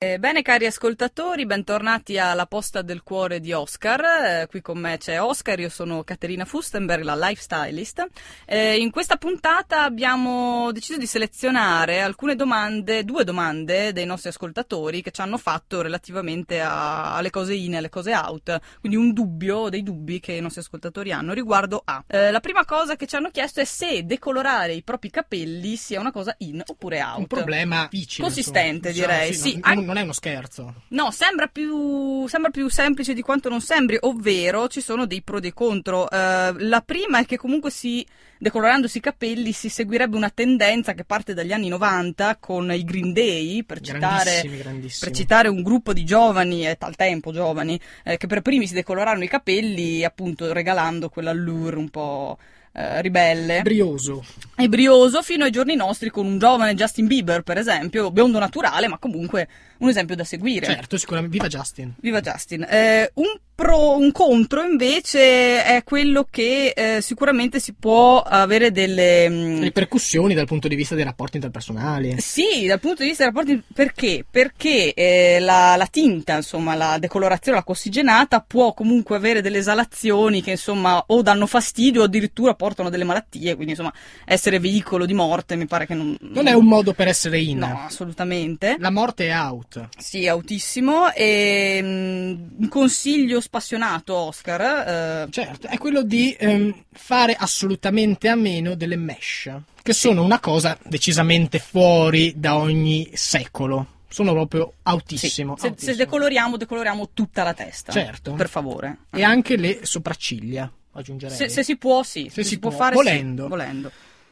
Eh, 0.00 0.20
bene 0.20 0.42
cari 0.42 0.64
ascoltatori, 0.64 1.44
bentornati 1.44 2.18
alla 2.18 2.46
posta 2.46 2.82
del 2.82 3.02
cuore 3.02 3.40
di 3.40 3.52
Oscar. 3.52 4.00
Eh, 4.42 4.46
qui 4.46 4.60
con 4.60 4.78
me 4.78 4.96
c'è 4.96 5.20
Oscar, 5.20 5.58
io 5.58 5.68
sono 5.68 6.04
Caterina 6.04 6.44
Fustenberg, 6.44 7.02
la 7.02 7.16
lifestylist. 7.16 8.06
Eh, 8.46 8.76
in 8.76 8.92
questa 8.92 9.16
puntata 9.16 9.82
abbiamo 9.82 10.70
deciso 10.70 10.98
di 10.98 11.06
selezionare 11.06 12.00
alcune 12.00 12.36
domande, 12.36 13.02
due 13.02 13.24
domande 13.24 13.92
dei 13.92 14.06
nostri 14.06 14.28
ascoltatori 14.28 15.02
che 15.02 15.10
ci 15.10 15.20
hanno 15.20 15.36
fatto 15.36 15.82
relativamente 15.82 16.60
a- 16.60 17.16
alle 17.16 17.30
cose 17.30 17.54
in 17.54 17.74
e 17.74 17.78
alle 17.78 17.88
cose 17.88 18.14
out. 18.14 18.56
Quindi 18.78 18.96
un 18.96 19.12
dubbio, 19.12 19.68
dei 19.68 19.82
dubbi 19.82 20.20
che 20.20 20.34
i 20.34 20.40
nostri 20.40 20.60
ascoltatori 20.60 21.10
hanno 21.10 21.32
riguardo 21.32 21.82
a. 21.84 22.04
Eh, 22.06 22.30
la 22.30 22.38
prima 22.38 22.64
cosa 22.64 22.94
che 22.94 23.08
ci 23.08 23.16
hanno 23.16 23.30
chiesto 23.32 23.58
è 23.58 23.64
se 23.64 24.04
decolorare 24.06 24.74
i 24.74 24.82
propri 24.84 25.10
capelli 25.10 25.74
sia 25.74 25.98
una 25.98 26.12
cosa 26.12 26.32
in 26.38 26.62
oppure 26.64 27.02
out. 27.02 27.18
Un 27.18 27.26
problema 27.26 27.88
difficile. 27.90 28.28
Consistente, 28.28 28.90
insomma. 28.90 29.06
direi, 29.08 29.34
Sì, 29.34 29.40
sì, 29.40 29.60
non, 29.64 29.87
non 29.88 29.96
è 29.96 30.02
uno 30.02 30.12
scherzo. 30.12 30.82
No, 30.88 31.10
sembra 31.10 31.46
più, 31.46 32.26
sembra 32.28 32.50
più 32.50 32.68
semplice 32.68 33.14
di 33.14 33.22
quanto 33.22 33.48
non 33.48 33.62
sembri, 33.62 33.96
ovvero 34.00 34.68
ci 34.68 34.82
sono 34.82 35.06
dei 35.06 35.22
pro 35.22 35.38
e 35.38 35.40
dei 35.40 35.54
contro. 35.54 36.08
Eh, 36.10 36.52
la 36.58 36.82
prima 36.84 37.20
è 37.20 37.24
che 37.24 37.38
comunque 37.38 37.70
si, 37.70 38.06
decolorandosi 38.36 38.98
i 38.98 39.00
capelli 39.00 39.52
si 39.52 39.70
seguirebbe 39.70 40.14
una 40.14 40.28
tendenza 40.28 40.92
che 40.92 41.04
parte 41.04 41.32
dagli 41.32 41.52
anni 41.52 41.68
90 41.68 42.36
con 42.36 42.70
i 42.70 42.84
Green 42.84 43.14
Day, 43.14 43.64
per 43.64 43.80
citare, 43.80 44.24
Grandissimi, 44.24 44.58
grandissimi. 44.58 45.10
per 45.10 45.18
citare 45.18 45.48
un 45.48 45.62
gruppo 45.62 45.94
di 45.94 46.04
giovani, 46.04 46.68
e 46.68 46.76
tal 46.76 46.94
tempo 46.94 47.32
giovani, 47.32 47.80
eh, 48.04 48.18
che 48.18 48.26
per 48.26 48.42
primi 48.42 48.66
si 48.66 48.74
decolorarono 48.74 49.24
i 49.24 49.28
capelli 49.28 50.04
appunto 50.04 50.52
regalando 50.52 51.08
quell'allure 51.08 51.76
un 51.76 51.88
po' 51.88 52.36
eh, 52.78 53.00
ribelle 53.02 53.62
Brioso. 53.62 54.24
e 54.56 54.68
brioso 54.68 55.22
fino 55.22 55.44
ai 55.44 55.50
giorni 55.50 55.74
nostri 55.74 56.10
con 56.10 56.26
un 56.26 56.38
giovane 56.38 56.74
Justin 56.74 57.06
Bieber, 57.06 57.42
per 57.42 57.58
esempio, 57.58 58.10
biondo 58.12 58.38
naturale, 58.38 58.86
ma 58.86 58.98
comunque 58.98 59.48
un 59.78 59.88
esempio 59.88 60.16
da 60.16 60.24
seguire. 60.24 60.66
Certo, 60.66 60.96
sicuramente. 60.96 61.36
Viva 61.36 61.48
Justin. 61.48 61.94
Viva 62.00 62.20
Justin. 62.20 62.66
Eh, 62.68 63.10
un, 63.14 63.38
pro, 63.54 63.96
un 63.96 64.12
contro 64.12 64.62
invece 64.62 65.64
è 65.64 65.82
quello 65.84 66.26
che 66.30 66.72
eh, 66.74 67.00
sicuramente 67.00 67.60
si 67.60 67.74
può 67.74 68.20
avere 68.20 68.70
delle... 68.70 69.28
mm, 69.28 69.62
Ripercussioni 69.62 70.34
dal 70.34 70.46
punto 70.46 70.68
di 70.68 70.74
vista 70.74 70.94
dei 70.94 71.04
rapporti 71.04 71.36
interpersonali. 71.36 72.16
Sì, 72.18 72.66
dal 72.66 72.80
punto 72.80 73.02
di 73.02 73.08
vista 73.08 73.24
dei 73.24 73.32
rapporti, 73.32 73.62
perché? 73.72 74.24
Perché 74.28 74.94
eh, 74.94 75.38
la, 75.40 75.76
la 75.76 75.86
tinta, 75.86 76.36
insomma, 76.36 76.74
la 76.74 76.98
decolorazione, 76.98 77.58
la 77.58 77.64
cossigenata 77.64 78.40
può 78.40 78.74
comunque 78.74 79.16
avere 79.16 79.40
delle 79.40 79.58
esalazioni 79.58 80.42
che 80.42 80.52
insomma 80.52 81.02
o 81.06 81.22
danno 81.22 81.46
fastidio 81.46 82.02
o 82.02 82.04
addirittura 82.04 82.54
portano 82.54 82.90
delle 82.90 83.04
malattie, 83.04 83.54
quindi 83.54 83.72
insomma 83.72 83.92
essere 84.24 84.58
veicolo 84.58 85.06
di 85.06 85.14
morte 85.14 85.56
mi 85.56 85.66
pare 85.66 85.86
che 85.86 85.94
non... 85.94 86.16
Non 86.20 86.46
è 86.46 86.52
un 86.52 86.66
modo 86.66 86.92
per 86.92 87.08
essere 87.08 87.40
in. 87.40 87.58
No, 87.58 87.82
assolutamente. 87.86 88.76
La 88.78 88.90
morte 88.90 89.28
è 89.28 89.36
out. 89.36 89.67
Sì, 89.96 90.26
autissimo. 90.26 91.12
E 91.12 91.80
mm, 91.82 92.34
un 92.60 92.68
consiglio 92.68 93.40
spassionato, 93.40 94.14
Oscar. 94.14 95.24
eh, 95.26 95.30
Certo, 95.30 95.66
è 95.66 95.78
quello 95.78 96.02
di 96.02 96.34
ehm, 96.38 96.84
fare 96.92 97.34
assolutamente 97.34 98.28
a 98.28 98.34
meno 98.34 98.74
delle 98.74 98.96
mesh, 98.96 99.50
che 99.82 99.92
sono 99.92 100.22
una 100.22 100.40
cosa 100.40 100.78
decisamente 100.84 101.58
fuori 101.58 102.32
da 102.36 102.56
ogni 102.56 103.10
secolo. 103.14 103.86
Sono 104.10 104.32
proprio 104.32 104.68
sì, 104.72 104.78
autissimo. 104.84 105.54
se, 105.56 105.60
se 105.62 105.68
autissimo. 105.68 105.96
decoloriamo, 105.96 106.56
decoloriamo 106.56 107.10
tutta 107.12 107.42
la 107.42 107.52
testa. 107.52 107.92
Certo. 107.92 108.32
Per 108.32 108.48
favore. 108.48 108.98
E 109.10 109.22
anche 109.22 109.56
le 109.56 109.80
sopracciglia, 109.82 110.70
aggiungerei. 110.92 111.36
Se, 111.36 111.48
se 111.50 111.62
si 111.62 111.76
può, 111.76 112.02
sì. 112.02 112.30
Se 112.32 112.42
si 112.42 112.58
può, 112.58 112.70
può, 112.70 112.78
fare, 112.78 112.94
volendo. 112.94 113.42
sì, 113.42 113.48
volendo. 113.48 113.90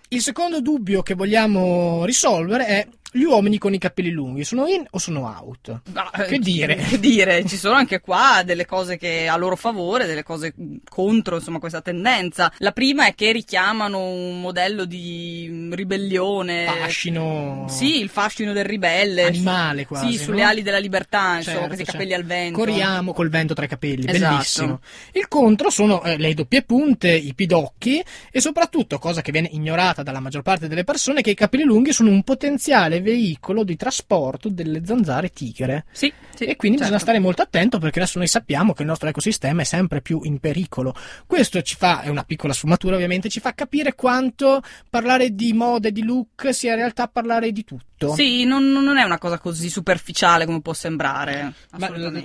Il 0.08 0.22
secondo 0.22 0.60
dubbio 0.60 1.02
che 1.02 1.14
vogliamo 1.14 2.04
risolvere 2.04 2.66
è 2.66 2.88
gli 3.12 3.22
uomini 3.22 3.58
con 3.58 3.72
i 3.72 3.78
capelli 3.78 4.10
lunghi 4.10 4.44
sono 4.44 4.66
in 4.66 4.86
o 4.90 4.98
sono 4.98 5.20
out? 5.26 5.80
Ma, 5.92 6.10
eh, 6.10 6.24
Che 6.26 6.38
dire? 6.38 6.74
Che 6.88 6.98
dire? 6.98 7.44
Ci 7.46 7.56
sono 7.56 7.74
anche 7.74 8.00
qua 8.00 8.42
delle 8.44 8.66
cose 8.66 8.96
che 8.96 9.26
a 9.28 9.36
loro 9.36 9.56
favore, 9.56 10.06
delle 10.06 10.22
cose 10.22 10.54
contro, 10.88 11.36
insomma, 11.36 11.58
questa 11.58 11.80
tendenza. 11.80 12.52
La 12.58 12.72
prima 12.72 13.06
è 13.06 13.14
che 13.14 13.32
richiamano 13.32 14.02
un 14.02 14.40
modello 14.40 14.84
di 14.84 15.48
mm, 15.50 15.72
ribellione. 15.72 16.66
Fascino 16.66 17.66
Sì, 17.68 18.00
il 18.00 18.08
fascino 18.08 18.52
del 18.52 18.64
ribelle. 18.64 19.24
animale 19.24 19.86
quasi. 19.86 20.12
Sì, 20.12 20.18
sulle 20.24 20.42
no? 20.42 20.48
ali 20.48 20.62
della 20.62 20.78
libertà, 20.78 21.36
insomma, 21.36 21.42
Certo, 21.42 21.66
questi 21.66 21.84
certo. 21.84 21.92
capelli 21.98 22.14
al 22.14 22.24
vento. 22.24 22.58
Corriamo 22.58 23.12
col 23.12 23.28
vento 23.28 23.54
tra 23.54 23.64
i 23.64 23.68
capelli, 23.68 24.06
Esatto. 24.08 24.32
bellissimo. 24.34 24.80
Il 25.12 25.28
contro 25.28 25.70
sono 25.70 26.02
eh, 26.02 26.16
le 26.18 26.34
doppie 26.34 26.62
punte, 26.62 27.10
i 27.10 27.34
pidocchi 27.34 28.02
e 28.30 28.40
soprattutto, 28.40 28.98
cosa 28.98 29.22
che 29.22 29.32
viene 29.32 29.48
ignorata 29.52 30.02
dalla 30.02 30.20
maggior 30.20 30.42
parte 30.42 30.68
delle 30.68 30.84
persone, 30.84 31.22
che 31.22 31.30
i 31.30 31.34
capelli 31.34 31.64
lunghi 31.64 31.92
sono 31.92 32.10
un 32.10 32.22
potenziale 32.22 32.95
veicolo 33.00 33.64
di 33.64 33.76
trasporto 33.76 34.48
delle 34.48 34.84
zanzare 34.84 35.30
tigre. 35.30 35.84
Sì, 35.92 36.12
sì, 36.34 36.44
e 36.44 36.56
quindi 36.56 36.78
certo. 36.78 36.92
bisogna 36.92 36.98
stare 36.98 37.18
molto 37.18 37.42
attento 37.42 37.78
perché 37.78 38.00
adesso 38.00 38.18
noi 38.18 38.28
sappiamo 38.28 38.72
che 38.72 38.82
il 38.82 38.88
nostro 38.88 39.08
ecosistema 39.08 39.62
è 39.62 39.64
sempre 39.64 40.00
più 40.00 40.20
in 40.24 40.38
pericolo. 40.38 40.94
Questo 41.26 41.62
ci 41.62 41.76
fa, 41.76 42.02
è 42.02 42.08
una 42.08 42.24
piccola 42.24 42.52
sfumatura 42.52 42.96
ovviamente, 42.96 43.28
ci 43.28 43.40
fa 43.40 43.54
capire 43.54 43.94
quanto 43.94 44.62
parlare 44.90 45.34
di 45.34 45.52
moda 45.52 45.88
e 45.88 45.92
di 45.92 46.04
look 46.04 46.52
sia 46.52 46.72
in 46.72 46.78
realtà 46.78 47.08
parlare 47.08 47.52
di 47.52 47.64
tutto. 47.64 47.95
Sì, 48.14 48.44
non, 48.44 48.70
non 48.70 48.98
è 48.98 49.02
una 49.02 49.18
cosa 49.18 49.38
così 49.38 49.70
superficiale 49.70 50.44
come 50.44 50.60
può 50.60 50.74
sembrare. 50.74 51.54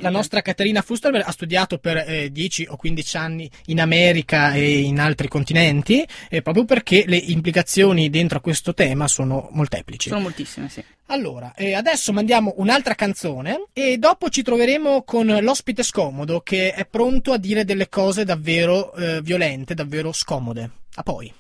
La 0.02 0.10
nostra 0.10 0.42
Caterina 0.42 0.82
Fusterberg 0.82 1.26
ha 1.26 1.32
studiato 1.32 1.78
per 1.78 2.04
eh, 2.06 2.32
10 2.32 2.68
o 2.70 2.76
15 2.76 3.18
anni 3.18 3.50
in 3.68 3.80
America 3.80 4.54
e 4.54 4.80
in 4.80 5.00
altri 5.00 5.28
continenti, 5.28 6.06
eh, 6.30 6.42
proprio 6.42 6.66
perché 6.66 7.06
le 7.08 7.18
implicazioni 7.18 8.10
dentro 8.10 8.40
a 8.40 8.42
questo 8.42 8.74
tema 8.74 9.08
sono 9.08 9.48
molteplici. 9.52 10.10
Sono 10.10 10.22
moltissime, 10.22 10.68
sì. 10.70 10.84
Allora, 11.08 11.54
eh, 11.56 11.74
adesso 11.74 12.14
mandiamo 12.14 12.54
un'altra 12.58 12.96
canzone 12.96 13.66
e 13.74 13.98
dopo 13.98 14.30
ci 14.30 14.44
troveremo 14.44 15.04
con 15.04 15.28
l'ospite 15.42 15.84
scomodo 15.84 16.40
che 16.40 16.74
è 16.74 16.86
pronto 16.86 17.34
a 17.34 17.38
dire 17.38 17.66
delle 17.66 17.90
cose 17.90 18.24
davvero 18.24 18.94
eh, 18.94 19.22
violente, 19.22 19.74
davvero 19.74 20.14
scomode. 20.14 20.70
A 20.96 21.04
poi. 21.04 21.34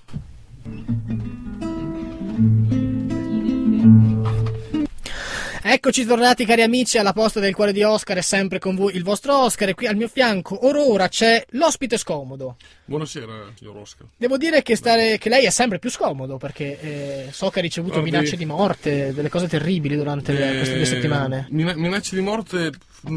Eccoci 5.73 6.03
tornati 6.03 6.43
cari 6.43 6.63
amici 6.63 6.97
alla 6.97 7.13
posta 7.13 7.39
del 7.39 7.55
cuore 7.55 7.71
di 7.71 7.81
Oscar 7.81 8.17
è 8.17 8.21
sempre 8.21 8.59
con 8.59 8.75
voi 8.75 8.93
il 8.97 9.03
vostro 9.03 9.37
Oscar 9.45 9.69
e 9.69 9.73
qui 9.73 9.87
al 9.87 9.95
mio 9.95 10.09
fianco 10.09 10.53
or 10.53 10.75
ora 10.75 11.07
c'è 11.07 11.45
l'ospite 11.51 11.97
scomodo. 11.97 12.57
Buonasera, 12.83 13.53
signor 13.57 13.77
Oscar. 13.77 14.05
Devo 14.17 14.35
dire 14.35 14.63
che, 14.63 14.75
stare, 14.75 15.17
che 15.17 15.29
lei 15.29 15.45
è 15.45 15.49
sempre 15.49 15.79
più 15.79 15.89
scomodo 15.89 16.35
perché 16.35 16.77
eh, 16.81 17.27
so 17.31 17.49
che 17.49 17.59
ha 17.59 17.61
ricevuto 17.61 18.01
Guardi- 18.01 18.11
minacce 18.11 18.35
di 18.35 18.43
morte, 18.43 19.13
delle 19.13 19.29
cose 19.29 19.47
terribili 19.47 19.95
durante 19.95 20.33
le- 20.33 20.55
queste 20.57 20.73
due 20.73 20.83
Eh, 20.83 20.85
settimane. 20.87 21.47
mina- 21.51 21.75
minacce 21.75 22.15
di 22.17 22.21
morte 22.21 22.71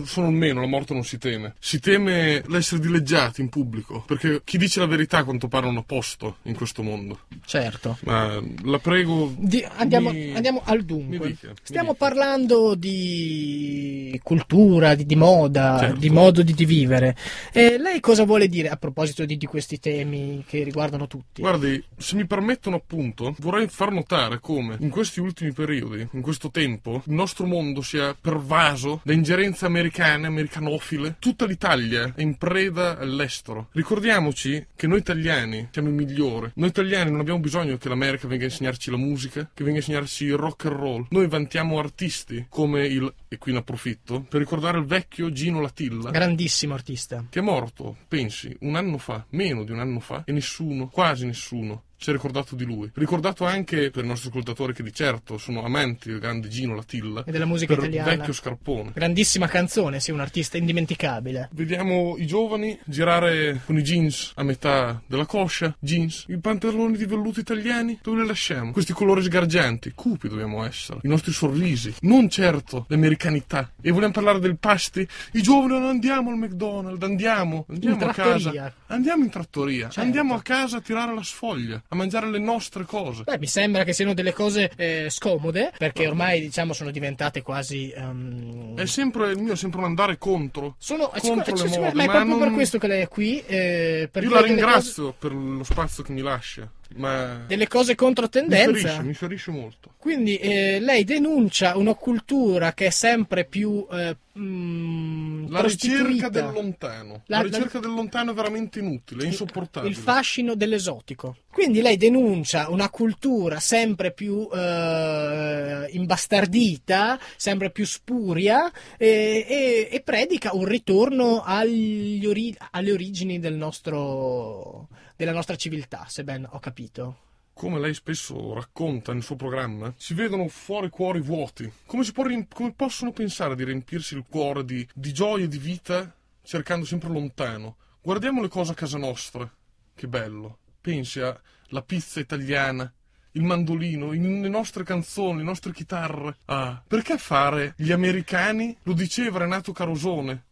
sono 0.05 0.29
il 0.29 0.35
meno, 0.35 0.61
la 0.61 0.67
morte 0.67 0.95
non 0.95 1.05
si 1.05 1.19
teme. 1.19 1.55
Si 1.59 1.79
teme 1.81 2.43
l'essere 2.47 2.81
dileggiati 2.81 3.41
in 3.41 3.49
pubblico, 3.49 4.03
perché 4.07 4.41
chi 4.45 4.59
dice 4.59 4.81
la 4.81 4.87
verità 4.87 5.19
a 5.19 5.25
quanto 5.25 5.49
pare 5.49 5.67
non 5.67 5.77
ha 5.77 5.83
posto 5.83 6.37
in 6.43 6.55
questo 6.55 6.83
mondo. 6.83 7.21
Certo. 7.45 7.99
Ma 8.05 8.41
la 8.63 8.79
prego... 8.79 9.33
Di- 9.37 9.65
andiamo, 9.77 10.11
mi- 10.11 10.33
andiamo 10.35 10.63
al 10.65 10.79
mi 10.79 10.85
dunque. 10.85 11.27
dica, 11.29 11.53
Stiamo 11.63 11.95
parlando 11.95 12.75
di 12.75 14.19
cultura, 14.23 14.95
di, 14.95 15.05
di 15.07 15.17
moda, 15.17 15.79
Certo. 15.79 15.99
di 15.99 16.11
modo 16.11 16.43
di, 16.43 16.55
di 16.55 16.65
vivere. 16.65 17.17
E 17.53 17.79
lei 17.79 18.01
cosa 18.01 18.25
vuole 18.25 18.49
dire 18.49 18.69
a 18.69 18.77
proposito 18.77 19.25
di, 19.25 19.37
di 19.37 19.47
questi 19.47 19.79
temi 19.79 20.45
che 20.47 20.63
riguardano 20.63 21.07
tutti? 21.07 21.41
Guardi, 21.43 21.83
se 21.97 22.17
mi 22.17 22.27
permettono 22.27 22.77
appunto, 22.77 23.35
vorrei 23.39 23.69
far 23.69 23.91
notare 23.93 24.41
come 24.41 24.77
in 24.81 24.91
questi 24.91 25.21
ultimi 25.21 25.53
periodi, 25.53 26.07
in 26.13 26.21
questo 26.21 26.51
tempo, 26.51 27.03
il 27.07 27.13
nostro 27.15 27.47
mondo 27.47 27.83
sia 27.83 28.17
pervaso 28.19 29.01
da 29.05 29.13
ingerenze 29.13 29.67
americane, 29.75 30.29
americanofile. 30.29 31.17
Tutta 31.19 31.47
l'Italia 31.47 32.13
è 32.15 32.23
in 32.23 32.37
preda 32.37 32.97
all'estero. 32.97 33.69
Ricordiamoci 33.73 34.67
che 34.77 34.87
noi 34.87 34.99
italiani 34.99 35.69
siamo 35.73 35.89
i 35.89 35.93
migliori. 35.93 36.53
Noi 36.55 36.69
italiani 36.69 37.11
non 37.11 37.21
abbiamo 37.21 37.41
bisogno 37.41 37.77
che 37.77 37.89
l'America 37.89 38.29
venga 38.29 38.45
a 38.45 38.49
insegnarci 38.49 38.91
la 38.91 38.97
musica, 38.97 39.51
che 39.53 39.65
venga 39.65 39.79
a 39.79 39.83
insegnarci 39.83 40.25
il 40.27 40.37
rock 40.37 40.67
and 40.67 40.77
roll. 40.77 41.07
Noi 41.11 41.27
vantiamo 41.27 41.79
artisti 41.79 42.47
come 42.49 42.87
il, 42.87 43.13
e 43.29 43.37
qui 43.37 43.53
ne 43.53 43.59
approfitto, 43.59 44.21
per 44.29 44.39
ricordare 44.39 44.79
il 44.79 44.85
vecchio 44.85 45.33
Gino 45.33 45.61
Latilla. 45.61 46.11
Grandissimo 46.11 46.75
artista. 46.75 47.25
che 47.29 47.41
è 47.41 47.43
morto, 47.43 47.97
pensi, 48.07 48.57
un 48.61 48.77
anno 48.77 48.99
fa, 48.99 49.27
meno 49.31 49.65
di 49.65 49.73
un 49.73 49.81
anno 49.81 49.99
fa, 49.99 50.23
e 50.25 50.33
nessuno, 50.33 50.89
quasi 50.89 51.27
nessuno, 51.27 51.85
si 51.97 52.11
è 52.11 52.13
ricordato 52.13 52.55
di 52.55 52.65
lui. 52.65 52.91
Ricordato 52.95 53.45
anche 53.45 53.91
per 53.91 54.05
i 54.05 54.07
nostri 54.09 54.29
ascoltatori 54.29 54.73
che 54.75 54.83
di 54.83 54.93
certo 54.93 55.39
sono 55.39 55.65
amanti 55.65 56.09
del 56.11 56.19
grande 56.21 56.49
Gino 56.49 56.75
Latilla, 56.75 57.25
E 57.25 57.33
della 57.33 57.45
musica 57.47 57.73
italiana. 57.75 58.11
vecchio 58.17 58.33
scarpone. 58.33 58.93
Grandissima 58.95 59.47
canzone, 59.49 60.01
sì, 60.01 60.11
un 60.11 60.21
artista 60.21 60.57
indimenticabile. 60.59 61.49
Vediamo 61.53 62.17
i 62.19 62.27
giovani 62.27 62.79
girare 62.85 63.61
con 63.65 63.79
i 63.79 63.83
jeans 63.83 64.33
a 64.37 64.43
metà 64.43 65.03
della 65.07 65.27
coscia, 65.27 65.75
jeans, 65.79 66.25
i 66.29 66.39
pantaloni 66.39 66.97
di 66.97 67.07
velluto 67.07 67.41
italiani, 67.41 67.99
dove 68.03 68.21
li 68.23 68.27
lasciamo? 68.27 68.73
Questi 68.73 68.93
colori 68.93 69.23
sgargianti, 69.23 69.93
cupi 69.95 70.29
dobbiamo 70.29 70.65
essere, 70.65 70.99
i 71.03 71.09
nostri 71.09 71.33
sorrisi, 71.33 71.95
non 72.01 72.29
certo 72.29 72.87
gli 72.89 72.95
americanità. 72.95 73.71
E 73.81 73.91
vogliamo 73.91 74.13
parlare 74.13 74.41
del 74.41 74.59
pasti? 74.59 75.07
I 75.33 75.43
giovani 75.43 75.73
non 75.79 75.85
andiamo 75.85 76.31
al 76.31 76.37
McDonald's, 76.37 77.03
andiamo, 77.05 77.67
andiamo 77.69 77.97
In 77.97 78.03
a 78.03 78.13
trattoria. 78.13 78.53
casa. 78.63 78.75
Andiamo 78.89 79.25
in 79.25 79.31
trattoria, 79.31 79.83
Certo. 79.87 80.01
andiamo 80.01 80.35
a 80.35 80.43
casa 80.43 80.77
a 80.79 80.81
tirare 80.81 81.15
la 81.15 81.23
sfoglia, 81.23 81.83
a 81.95 81.97
mangiare 81.97 82.29
le 82.31 82.39
nostre 82.39 82.85
cose. 82.85 83.23
Beh, 83.25 83.39
mi 83.39 83.47
sembra 83.47 83.85
che 83.85 83.93
siano 83.93 84.13
delle 84.15 84.33
cose 84.33 84.71
eh, 84.77 85.07
scomode, 85.09 85.73
perché 85.79 86.07
ormai 86.07 86.41
diciamo 86.41 86.73
sono 86.73 86.91
diventate 86.91 87.43
quasi... 87.43 87.91
ehm, 87.91 88.77
È 88.77 88.87
sempre 88.87 89.31
il 89.33 89.39
mio, 89.39 89.53
è 89.53 89.57
sempre 89.57 89.79
un 89.81 89.87
andare 89.87 90.19
contro. 90.19 90.75
sono, 90.79 91.11
è 91.13 91.21
contro 91.21 91.55
le 91.57 91.69
mode, 91.69 91.93
ma 91.95 92.03
è 92.03 92.07
ma 92.07 92.13
proprio 92.13 92.37
per 92.37 92.47
non- 92.47 92.55
questo 92.55 92.79
che 92.79 92.87
lei 92.87 93.03
è 93.03 93.09
qui. 93.09 93.43
eh, 93.47 94.09
per 94.11 94.23
Io 94.25 94.31
la 94.31 94.41
ringrazio 94.43 95.15
per 95.19 95.33
lo 95.33 95.65
spazio 95.65 96.03
che 96.03 96.13
mi 96.13 96.21
lascia, 96.21 96.71
ma 96.97 97.45
delle 97.47 97.69
cose 97.69 97.95
contro 97.95 98.29
tendenza. 98.29 99.01
mi 99.03 99.15
ferisce 99.15 99.51
molto. 99.51 99.93
Quindi 99.99 100.37
eh, 100.37 100.81
lei 100.81 101.05
denuncia 101.05 101.77
una 101.77 101.95
cultura 101.95 102.73
che 102.75 102.87
è 102.87 102.91
sempre 102.91 103.45
più 103.47 103.87
eh, 103.91 104.17
mm, 104.39 105.51
La 105.51 105.63
ricerca 105.63 106.29
del 106.29 106.51
lontano. 106.53 107.23
La- 107.27 107.37
La, 107.39 107.43
la- 107.43 107.43
ricerca 107.43 107.79
del 107.79 107.91
lontano 107.91 108.33
è 108.33 108.35
veramente 108.35 108.81
inutile, 108.81 109.25
è 109.25 109.27
insopportabile. 109.27 109.91
Il 109.91 109.97
fascino 109.99 110.55
dell'esotico. 110.55 111.37
Quindi 111.51 111.81
lei 111.81 111.97
denuncia 111.97 112.69
una 112.69 112.91
cultura 112.91 113.61
sempre 113.61 114.13
più 114.13 114.47
eh, 114.53 115.87
imbastardita, 115.91 117.19
sempre 117.37 117.71
più 117.71 117.87
spuria 117.87 118.71
e, 118.99 119.47
e- 119.49 119.89
e 119.91 120.01
predica 120.03 120.55
un 120.55 120.65
ritorno 120.67 121.43
agli 121.45 122.25
ori- 122.27 122.57
alle 122.73 122.93
origini 122.93 123.39
del 123.39 123.55
nostro, 123.55 124.89
della 125.17 125.33
nostra 125.33 125.57
civiltà, 125.57 126.07
se 126.09 126.25
ben 126.25 126.47
ho 126.51 126.59
capito. 126.59 127.19
Come 127.55 127.79
lei 127.79 127.95
spesso 127.95 128.53
racconta 128.53 129.13
nel 129.13 129.23
suo 129.23 129.37
programma, 129.37 129.95
si 129.97 130.13
vedono 130.13 130.49
fuori 130.49 130.89
cuori 130.89 131.21
vuoti. 131.21 131.71
Come, 131.87 132.05
può 132.13 132.25
come 132.49 132.73
possono 132.73 133.13
pensare 133.13 133.55
di 133.55 133.63
riempirsi 133.65 134.17
il 134.17 134.25
cuore 134.29 134.65
di, 134.65 134.87
di 134.93 135.13
gioia 135.13 135.45
e 135.45 135.49
di 135.49 135.59
vita 135.59 136.13
cercando 136.43 136.85
sempre 136.85 137.11
lontano? 137.11 137.77
Guardiamo 138.03 138.43
le 138.43 138.49
cose 138.49 138.73
a 138.73 138.75
casa 138.75 138.99
nostra. 138.99 139.49
Che 139.95 140.09
bello. 140.09 140.59
Pensi 140.81 141.21
alla 141.21 141.83
pizza 141.83 142.19
italiana, 142.19 142.93
il 143.33 143.43
mandolino, 143.43 144.13
in- 144.13 144.43
le 144.43 144.49
nostre 144.49 144.83
canzoni, 144.83 145.39
le 145.39 145.45
nostre 145.45 145.73
chitarre. 145.73 146.39
Ah, 146.47 146.83
perché 146.87 147.19
fare 147.19 147.75
gli 147.77 147.93
americani? 147.93 148.77
Lo 148.83 148.93
diceva 148.95 149.39
Renato 149.39 149.73
Carosone. 149.73 150.45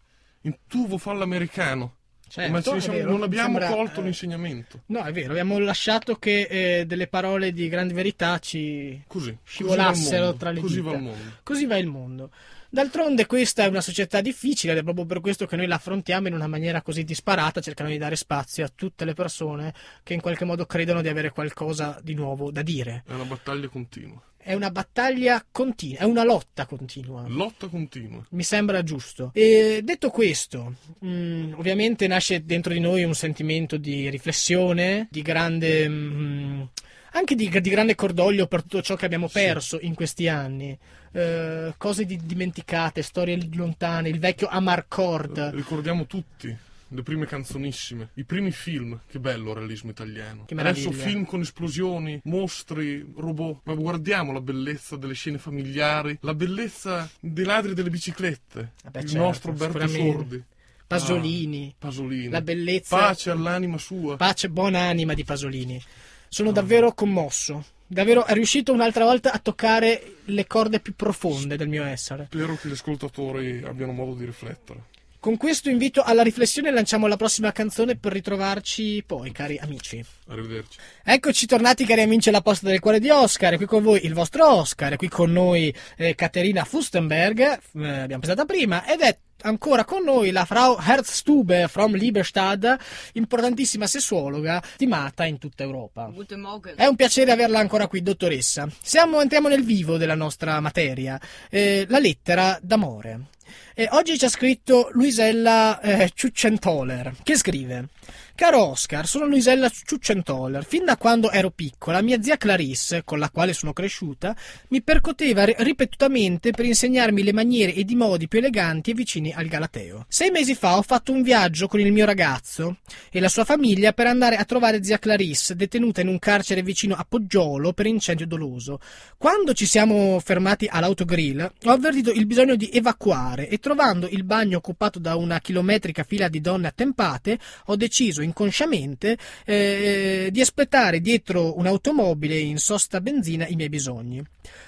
In 0.42 0.56
tu 0.68 0.86
vuoi 0.86 1.00
fare 1.00 1.18
l'americano. 1.18 1.96
Certo, 2.32 2.50
Ma 2.50 2.60
vero, 2.78 3.10
non 3.10 3.22
abbiamo 3.24 3.58
sembra, 3.58 3.68
colto 3.76 4.00
eh, 4.00 4.04
l'insegnamento. 4.04 4.84
No, 4.86 5.02
è 5.02 5.12
vero, 5.12 5.32
abbiamo 5.32 5.58
lasciato 5.58 6.16
che 6.16 6.46
eh, 6.80 6.86
delle 6.86 7.06
parole 7.06 7.52
di 7.52 7.68
grandi 7.68 7.92
verità 7.92 8.38
ci 8.38 9.02
Così. 9.06 9.36
scivolassero 9.44 10.28
così 10.28 10.38
tra 10.38 10.50
le 10.50 10.60
Così 10.60 10.76
dita. 10.76 10.90
va 10.92 10.96
il 10.96 11.02
mondo. 11.02 11.32
Così 11.42 11.66
va 11.66 11.76
il 11.76 11.86
mondo. 11.86 12.30
D'altronde 12.70 13.26
questa 13.26 13.64
è 13.64 13.66
una 13.66 13.82
società 13.82 14.22
difficile 14.22 14.72
ed 14.72 14.78
è 14.78 14.82
proprio 14.82 15.04
per 15.04 15.20
questo 15.20 15.44
che 15.44 15.56
noi 15.56 15.66
la 15.66 15.74
affrontiamo 15.74 16.28
in 16.28 16.32
una 16.32 16.46
maniera 16.46 16.80
così 16.80 17.04
disparata, 17.04 17.60
cercando 17.60 17.92
di 17.92 17.98
dare 17.98 18.16
spazio 18.16 18.64
a 18.64 18.72
tutte 18.74 19.04
le 19.04 19.12
persone 19.12 19.74
che 20.02 20.14
in 20.14 20.22
qualche 20.22 20.46
modo 20.46 20.64
credono 20.64 21.02
di 21.02 21.08
avere 21.08 21.32
qualcosa 21.32 22.00
di 22.02 22.14
nuovo 22.14 22.50
da 22.50 22.62
dire. 22.62 23.04
È 23.06 23.12
una 23.12 23.24
battaglia 23.26 23.68
continua. 23.68 24.18
È 24.44 24.54
una 24.54 24.70
battaglia 24.70 25.44
continua, 25.52 26.00
è 26.00 26.04
una 26.04 26.24
lotta 26.24 26.66
continua. 26.66 27.24
Lotta 27.28 27.68
continua. 27.68 28.24
Mi 28.30 28.42
sembra 28.42 28.82
giusto. 28.82 29.30
E 29.34 29.80
detto 29.84 30.10
questo, 30.10 30.74
mh, 30.98 31.52
ovviamente 31.56 32.08
nasce 32.08 32.44
dentro 32.44 32.72
di 32.72 32.80
noi 32.80 33.04
un 33.04 33.14
sentimento 33.14 33.76
di 33.76 34.10
riflessione, 34.10 35.06
di 35.10 35.22
grande. 35.22 35.88
mh, 35.88 36.68
anche 37.12 37.34
di, 37.36 37.48
di 37.60 37.70
grande 37.70 37.94
cordoglio 37.94 38.46
per 38.48 38.62
tutto 38.62 38.82
ciò 38.82 38.96
che 38.96 39.04
abbiamo 39.04 39.28
Sì. 39.28 39.34
perso 39.34 39.78
in 39.80 39.94
questi 39.94 40.26
anni. 40.28 40.76
Eh, 41.12 41.74
cose 41.76 42.04
di- 42.04 42.18
dimenticate, 42.24 43.02
storie 43.02 43.38
lontane, 43.52 44.08
il 44.08 44.18
vecchio 44.18 44.48
Amarcord. 44.48 45.50
Ricordiamo 45.54 46.06
tutti 46.06 46.56
le 46.94 47.02
prime 47.02 47.26
canzonissime, 47.26 48.10
i 48.14 48.24
primi 48.24 48.50
film. 48.50 49.00
Che 49.08 49.18
bello 49.18 49.50
il 49.50 49.56
realismo 49.56 49.90
italiano. 49.90 50.44
Che 50.44 50.54
Adesso 50.54 50.92
film 50.92 51.24
con 51.24 51.40
esplosioni, 51.40 52.20
mostri, 52.24 53.12
robot. 53.16 53.60
Ma 53.64 53.74
guardiamo 53.74 54.32
la 54.32 54.40
bellezza 54.40 54.96
delle 54.96 55.14
scene 55.14 55.38
familiari, 55.38 56.18
la 56.20 56.34
bellezza 56.34 57.10
dei 57.20 57.44
ladri 57.44 57.74
delle 57.74 57.90
biciclette. 57.90 58.72
Vabbè, 58.84 59.00
il 59.00 59.08
certo, 59.08 59.24
nostro 59.24 59.52
Berto. 59.52 59.88
Sordi. 59.88 60.44
Pasolini, 60.86 61.70
Ah, 61.72 61.86
Pasolini. 61.86 62.28
la 62.28 62.42
bellezza. 62.42 62.96
Pace 62.96 63.30
all'anima 63.30 63.78
sua. 63.78 64.16
Pace, 64.16 64.50
buona 64.50 64.80
anima 64.80 65.14
di 65.14 65.24
Pasolini. 65.24 65.82
Sono 66.28 66.52
davvero 66.52 66.92
commosso. 66.92 67.64
Davvero 67.86 68.24
è 68.24 68.32
riuscito 68.32 68.72
un'altra 68.72 69.04
volta 69.04 69.32
a 69.32 69.38
toccare 69.38 70.16
le 70.24 70.46
corde 70.46 70.80
più 70.80 70.94
profonde 70.94 71.56
del 71.56 71.68
mio 71.68 71.84
essere. 71.84 72.26
Spero 72.30 72.56
che 72.56 72.68
gli 72.68 72.72
ascoltatori 72.72 73.62
abbiano 73.64 73.92
modo 73.92 74.14
di 74.14 74.24
riflettere. 74.24 74.84
Con 75.22 75.36
questo 75.36 75.70
invito 75.70 76.02
alla 76.02 76.24
riflessione 76.24 76.72
lanciamo 76.72 77.06
la 77.06 77.14
prossima 77.14 77.52
canzone 77.52 77.94
per 77.94 78.10
ritrovarci 78.10 79.04
poi, 79.06 79.30
cari 79.30 79.56
amici. 79.56 80.04
Arrivederci. 80.26 80.80
Eccoci 81.04 81.46
tornati 81.46 81.84
cari 81.84 82.00
amici 82.02 82.28
alla 82.28 82.40
posta 82.40 82.66
del 82.66 82.80
cuore 82.80 82.98
di 82.98 83.08
Oscar, 83.08 83.52
è 83.52 83.56
qui 83.56 83.66
con 83.66 83.84
voi 83.84 84.04
il 84.04 84.14
vostro 84.14 84.52
Oscar, 84.52 84.94
è 84.94 84.96
qui 84.96 85.06
con 85.06 85.30
noi 85.30 85.72
eh, 85.96 86.16
Caterina 86.16 86.64
Fustenberg, 86.64 87.38
eh, 87.38 87.56
abbiamo 87.72 88.18
pensata 88.18 88.44
prima, 88.44 88.84
ed 88.84 89.00
è 89.00 89.16
ancora 89.42 89.84
con 89.84 90.02
noi 90.02 90.32
la 90.32 90.44
Frau 90.44 90.76
Herzstube 90.80 91.68
from 91.68 91.94
Lieberstadt, 91.94 93.12
importantissima 93.12 93.86
sessuologa 93.86 94.60
stimata 94.74 95.24
in 95.24 95.38
tutta 95.38 95.62
Europa. 95.62 96.10
Guten 96.12 96.40
Morgen. 96.40 96.74
È 96.76 96.86
un 96.86 96.96
piacere 96.96 97.30
averla 97.30 97.60
ancora 97.60 97.86
qui, 97.86 98.02
dottoressa. 98.02 98.68
Siamo, 98.82 99.20
entriamo 99.20 99.46
nel 99.46 99.62
vivo 99.62 99.98
della 99.98 100.16
nostra 100.16 100.58
materia, 100.58 101.20
eh, 101.48 101.86
la 101.88 102.00
lettera 102.00 102.58
d'amore. 102.60 103.26
E 103.74 103.88
oggi 103.92 104.18
ci 104.18 104.26
ha 104.26 104.28
scritto 104.28 104.90
Luisella 104.92 105.80
eh, 105.80 106.10
Ciuccentoler, 106.12 107.14
che 107.22 107.36
scrive 107.36 107.88
Caro 108.34 108.70
Oscar, 108.70 109.06
sono 109.06 109.26
Luisella 109.26 109.70
Ciuccentoler. 109.70 110.64
Fin 110.64 110.84
da 110.84 110.96
quando 110.96 111.30
ero 111.30 111.50
piccola, 111.50 112.02
mia 112.02 112.20
zia 112.20 112.36
Clarisse, 112.36 113.02
con 113.04 113.18
la 113.18 113.30
quale 113.30 113.52
sono 113.52 113.72
cresciuta, 113.72 114.34
mi 114.68 114.82
percoteva 114.82 115.44
ri- 115.44 115.54
ripetutamente 115.58 116.50
per 116.50 116.64
insegnarmi 116.64 117.22
le 117.22 117.32
maniere 117.32 117.74
ed 117.74 117.88
i 117.90 117.94
modi 117.94 118.28
più 118.28 118.40
eleganti 118.40 118.90
e 118.90 118.94
vicini 118.94 119.32
al 119.32 119.46
Galateo. 119.46 120.06
Sei 120.08 120.30
mesi 120.30 120.54
fa 120.54 120.76
ho 120.76 120.82
fatto 120.82 121.12
un 121.12 121.22
viaggio 121.22 121.68
con 121.68 121.80
il 121.80 121.92
mio 121.92 122.04
ragazzo 122.04 122.78
e 123.10 123.20
la 123.20 123.28
sua 123.28 123.44
famiglia 123.44 123.92
per 123.92 124.06
andare 124.06 124.36
a 124.36 124.44
trovare 124.44 124.82
zia 124.82 124.98
Clarisse, 124.98 125.54
detenuta 125.54 126.00
in 126.00 126.08
un 126.08 126.18
carcere 126.18 126.62
vicino 126.62 126.94
a 126.94 127.06
Poggiolo 127.08 127.72
per 127.72 127.86
incendio 127.86 128.26
doloso. 128.26 128.80
Quando 129.16 129.52
ci 129.52 129.66
siamo 129.66 130.18
fermati 130.20 130.66
all'autogrill, 130.68 131.40
ho 131.64 131.70
avvertito 131.70 132.10
il 132.10 132.26
bisogno 132.26 132.56
di 132.56 132.70
evacuare 132.72 133.48
e 133.48 133.58
trovando 133.62 134.08
il 134.08 134.24
bagno 134.24 134.58
occupato 134.58 134.98
da 134.98 135.14
una 135.14 135.40
chilometrica 135.40 136.02
fila 136.02 136.28
di 136.28 136.40
donne 136.40 136.66
attempate, 136.66 137.38
ho 137.66 137.76
deciso 137.76 138.20
inconsciamente 138.20 139.16
eh, 139.46 140.28
di 140.30 140.40
espletare 140.40 141.00
dietro 141.00 141.56
un'automobile 141.56 142.36
in 142.36 142.58
sosta 142.58 143.00
benzina 143.00 143.46
i 143.46 143.54
miei 143.54 143.70
bisogni. 143.70 144.22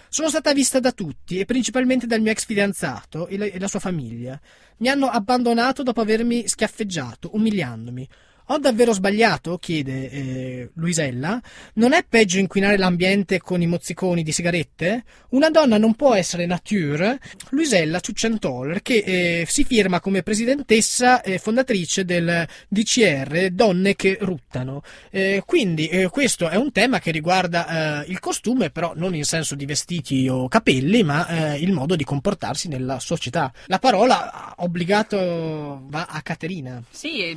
Sono 0.09 0.29
stata 0.29 0.55
vista 0.55 0.79
da 0.79 0.93
tutti 0.93 1.41
e 1.41 1.45
principalmente 1.45 2.07
dal 2.07 2.21
mio 2.21 2.31
ex 2.31 2.47
fidanzato 2.47 3.27
e 3.27 3.37
la, 3.37 3.47
e 3.47 3.59
la 3.59 3.69
sua 3.69 3.81
famiglia. 3.81 4.41
Mi 4.77 4.89
hanno 4.89 5.09
abbandonato 5.09 5.83
dopo 5.83 6.01
avermi 6.01 6.47
schiaffeggiato, 6.47 7.31
umiliandomi. 7.35 8.09
Ho 8.49 8.59
davvero 8.59 8.93
sbagliato? 8.93 9.57
chiede 9.57 10.11
eh, 10.11 10.71
Luisella. 10.75 11.41
Non 11.75 11.95
è 11.95 12.05
peggio 12.07 12.39
inquinare 12.39 12.77
l'ambiente 12.77 13.41
con 13.41 13.63
i 13.63 13.67
mozziconi 13.67 14.23
di 14.23 14.33
sigarette? 14.33 15.05
Una 15.31 15.49
donna 15.49 15.79
non 15.79 15.95
può 15.95 16.15
essere 16.15 16.45
nature? 16.45 17.19
Luisella 17.51 18.01
Ciuccentoler, 18.01 18.83
che 18.83 18.97
eh, 18.99 19.47
si 19.49 19.65
firma 19.65 20.01
come 20.01 20.23
presidentessa 20.23 21.23
e 21.23 21.39
fondatrice 21.39 22.05
del 22.05 22.47
DCR 22.69 23.49
Donne 23.51 23.97
che 23.97 24.19
ruttano. 24.21 24.83
Eh, 25.11 25.43
quindi 25.47 25.89
eh, 25.89 26.11
questo 26.11 26.51
è 26.51 26.57
un 26.57 26.71
tema 26.71 26.99
che 26.99 27.13
riguarda 27.13 28.03
eh, 28.03 28.11
il 28.11 28.21
costume, 28.21 28.69
però 28.69 28.93
non 28.95 29.15
in 29.15 29.25
senso 29.25 29.55
di 29.55 29.65
vestiti 29.65 30.29
o 30.29 30.49
capelli, 30.49 31.03
ma 31.03 31.27
eh, 31.55 31.59
il 31.61 31.73
modo 31.73 31.97
di 31.97 32.05
comportarsi 32.05 32.69
nella 32.69 33.01
società. 33.01 33.51
La 33.67 33.79
parola 33.79 34.53
obbligato 34.59 35.85
va 35.87 36.07
a 36.11 36.21
Caterina. 36.21 36.83
Sì, 36.91 37.23
e, 37.23 37.37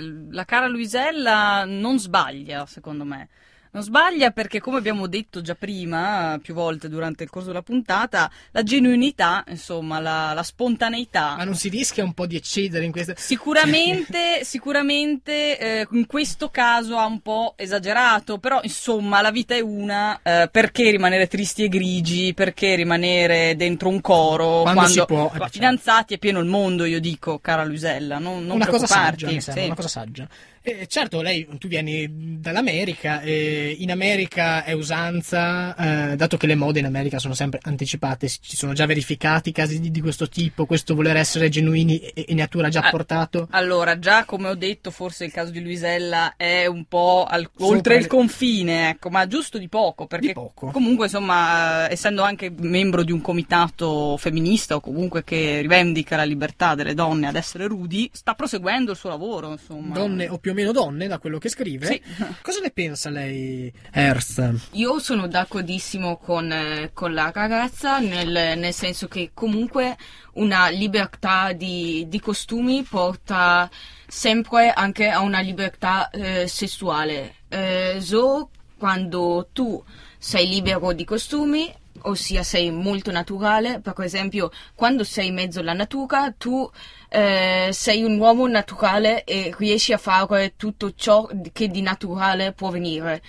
la 0.00 0.44
cara 0.44 0.66
Luisella 0.66 1.64
non 1.64 1.98
sbaglia, 1.98 2.66
secondo 2.66 3.04
me. 3.04 3.28
Non 3.70 3.82
sbaglia 3.82 4.30
perché, 4.30 4.60
come 4.60 4.78
abbiamo 4.78 5.06
detto 5.06 5.40
già 5.40 5.54
prima, 5.54 6.38
più 6.42 6.54
volte 6.54 6.88
durante 6.88 7.24
il 7.24 7.30
corso 7.30 7.48
della 7.48 7.62
puntata, 7.62 8.30
la 8.52 8.62
genuinità, 8.62 9.44
insomma, 9.48 10.00
la, 10.00 10.32
la 10.32 10.42
spontaneità. 10.42 11.36
Ma 11.36 11.44
non 11.44 11.54
si 11.54 11.68
rischia 11.68 12.02
un 12.04 12.14
po' 12.14 12.26
di 12.26 12.36
eccedere 12.36 12.84
in 12.84 12.92
questa... 12.92 13.14
Sicuramente, 13.16 14.40
sicuramente 14.44 15.58
eh, 15.58 15.88
in 15.90 16.06
questo 16.06 16.48
caso 16.48 16.96
ha 16.96 17.06
un 17.06 17.20
po' 17.20 17.54
esagerato, 17.56 18.38
però 18.38 18.60
insomma 18.62 19.20
la 19.20 19.30
vita 19.30 19.54
è 19.54 19.60
una, 19.60 20.18
eh, 20.22 20.48
perché 20.50 20.90
rimanere 20.90 21.26
tristi 21.26 21.64
e 21.64 21.68
grigi, 21.68 22.34
perché 22.34 22.74
rimanere 22.74 23.56
dentro 23.56 23.88
un 23.88 24.00
coro 24.00 24.62
Quando 24.62 24.86
si 24.86 25.04
può, 25.06 25.26
eh, 25.26 25.30
certo. 25.30 25.48
fidanzati 25.48 26.14
è 26.14 26.18
pieno 26.18 26.40
il 26.40 26.46
mondo, 26.46 26.84
io 26.84 27.00
dico, 27.00 27.38
cara 27.38 27.64
Luisella, 27.64 28.18
non, 28.18 28.44
non 28.44 28.56
una 28.56 28.66
cosa 28.66 28.86
saggia, 28.86 29.28
sembra, 29.28 29.52
sì. 29.52 29.64
una 29.66 29.74
cosa 29.74 29.88
saggia. 29.88 30.28
Eh, 30.62 30.86
certo, 30.86 31.22
lei, 31.22 31.46
tu 31.58 31.68
vieni 31.68 32.38
dall'America, 32.40 33.20
e 33.20 33.74
in 33.78 33.90
America 33.90 34.64
è 34.64 34.72
usanza, 34.72 35.74
eh, 36.12 36.16
dato 36.16 36.36
che 36.36 36.46
le 36.46 36.54
mode 36.54 36.78
in 36.80 36.84
America 36.84 37.18
sono 37.18 37.34
sempre 37.34 37.58
anticipate, 37.62 38.28
ci 38.28 38.56
sono 38.56 38.72
già 38.72 38.84
verificati 38.86 39.52
casi 39.52 39.80
di, 39.80 39.90
di 39.90 40.00
questo 40.00 40.28
tipo, 40.28 40.66
questo 40.66 40.94
voler 40.94 41.16
essere 41.16 41.48
genuini 41.48 41.98
e, 41.98 42.24
e 42.28 42.34
natura 42.34 42.68
già 42.68 42.80
Ah, 42.82 42.90
portato? 42.90 43.48
Allora, 43.50 43.98
già 43.98 44.24
come 44.24 44.48
ho 44.48 44.54
detto, 44.54 44.90
forse 44.90 45.24
il 45.24 45.32
caso 45.32 45.50
di 45.50 45.60
Luisella 45.62 46.34
è 46.36 46.66
un 46.66 46.84
po' 46.84 47.24
al- 47.28 47.48
oltre 47.58 47.96
il 47.96 48.06
confine, 48.06 48.90
ecco, 48.90 49.08
ma 49.10 49.26
giusto 49.26 49.58
di 49.58 49.68
poco, 49.68 50.06
perché 50.06 50.28
Di 50.28 50.32
poco. 50.34 50.70
comunque, 50.70 51.06
insomma, 51.06 51.88
eh, 51.88 51.92
essendo 51.92 52.22
anche 52.22 52.52
membro 52.56 53.02
di 53.04 53.12
un 53.12 53.20
comitato 53.20 54.16
femminista 54.18 54.74
o 54.76 54.80
comunque 54.80 55.24
che 55.24 55.60
rivendica 55.60 56.16
la 56.16 56.24
libertà 56.24 56.74
delle 56.74 56.94
donne 56.94 57.26
ad 57.28 57.36
essere 57.36 57.66
rudi, 57.66 58.08
sta 58.12 58.34
proseguendo 58.34 58.90
il 58.92 58.96
suo 58.96 59.08
lavoro, 59.08 59.52
insomma. 59.52 59.94
Donne 59.94 60.28
o 60.28 60.38
più 60.38 60.50
o 60.50 60.54
meno 60.54 60.57
donne, 60.64 61.06
da 61.06 61.18
quello 61.18 61.38
che 61.38 61.48
scrive. 61.48 61.86
Sì. 61.86 62.02
Cosa 62.42 62.60
ne 62.60 62.70
pensa 62.70 63.10
lei, 63.10 63.72
Hearst? 63.92 64.68
Io 64.72 64.98
sono 64.98 65.26
d'accordissimo 65.26 66.16
con, 66.16 66.50
eh, 66.50 66.90
con 66.92 67.14
la 67.14 67.30
ragazza, 67.34 67.98
nel, 67.98 68.58
nel 68.58 68.72
senso 68.74 69.08
che 69.08 69.30
comunque 69.34 69.96
una 70.34 70.68
libertà 70.68 71.52
di, 71.52 72.06
di 72.08 72.20
costumi 72.20 72.82
porta 72.82 73.70
sempre 74.06 74.70
anche 74.70 75.08
a 75.08 75.20
una 75.20 75.40
libertà 75.40 76.10
eh, 76.10 76.46
sessuale. 76.46 77.34
Eh, 77.48 77.98
so 78.00 78.50
quando 78.78 79.48
tu 79.52 79.82
sei 80.18 80.48
libero 80.48 80.92
di 80.92 81.04
costumi, 81.04 81.72
ossia 82.02 82.42
sei 82.42 82.70
molto 82.70 83.10
naturale, 83.10 83.80
per 83.80 83.94
esempio 83.98 84.50
quando 84.74 85.04
sei 85.04 85.28
in 85.28 85.34
mezzo 85.34 85.60
alla 85.60 85.72
natura 85.72 86.32
tu 86.36 86.68
eh, 87.08 87.68
sei 87.72 88.02
un 88.02 88.18
uomo 88.18 88.46
naturale 88.46 89.24
e 89.24 89.54
riesci 89.56 89.92
a 89.92 89.98
fare 89.98 90.54
tutto 90.56 90.92
ciò 90.94 91.28
che 91.52 91.68
di 91.68 91.82
naturale 91.82 92.52
può 92.52 92.70
venire. 92.70 93.22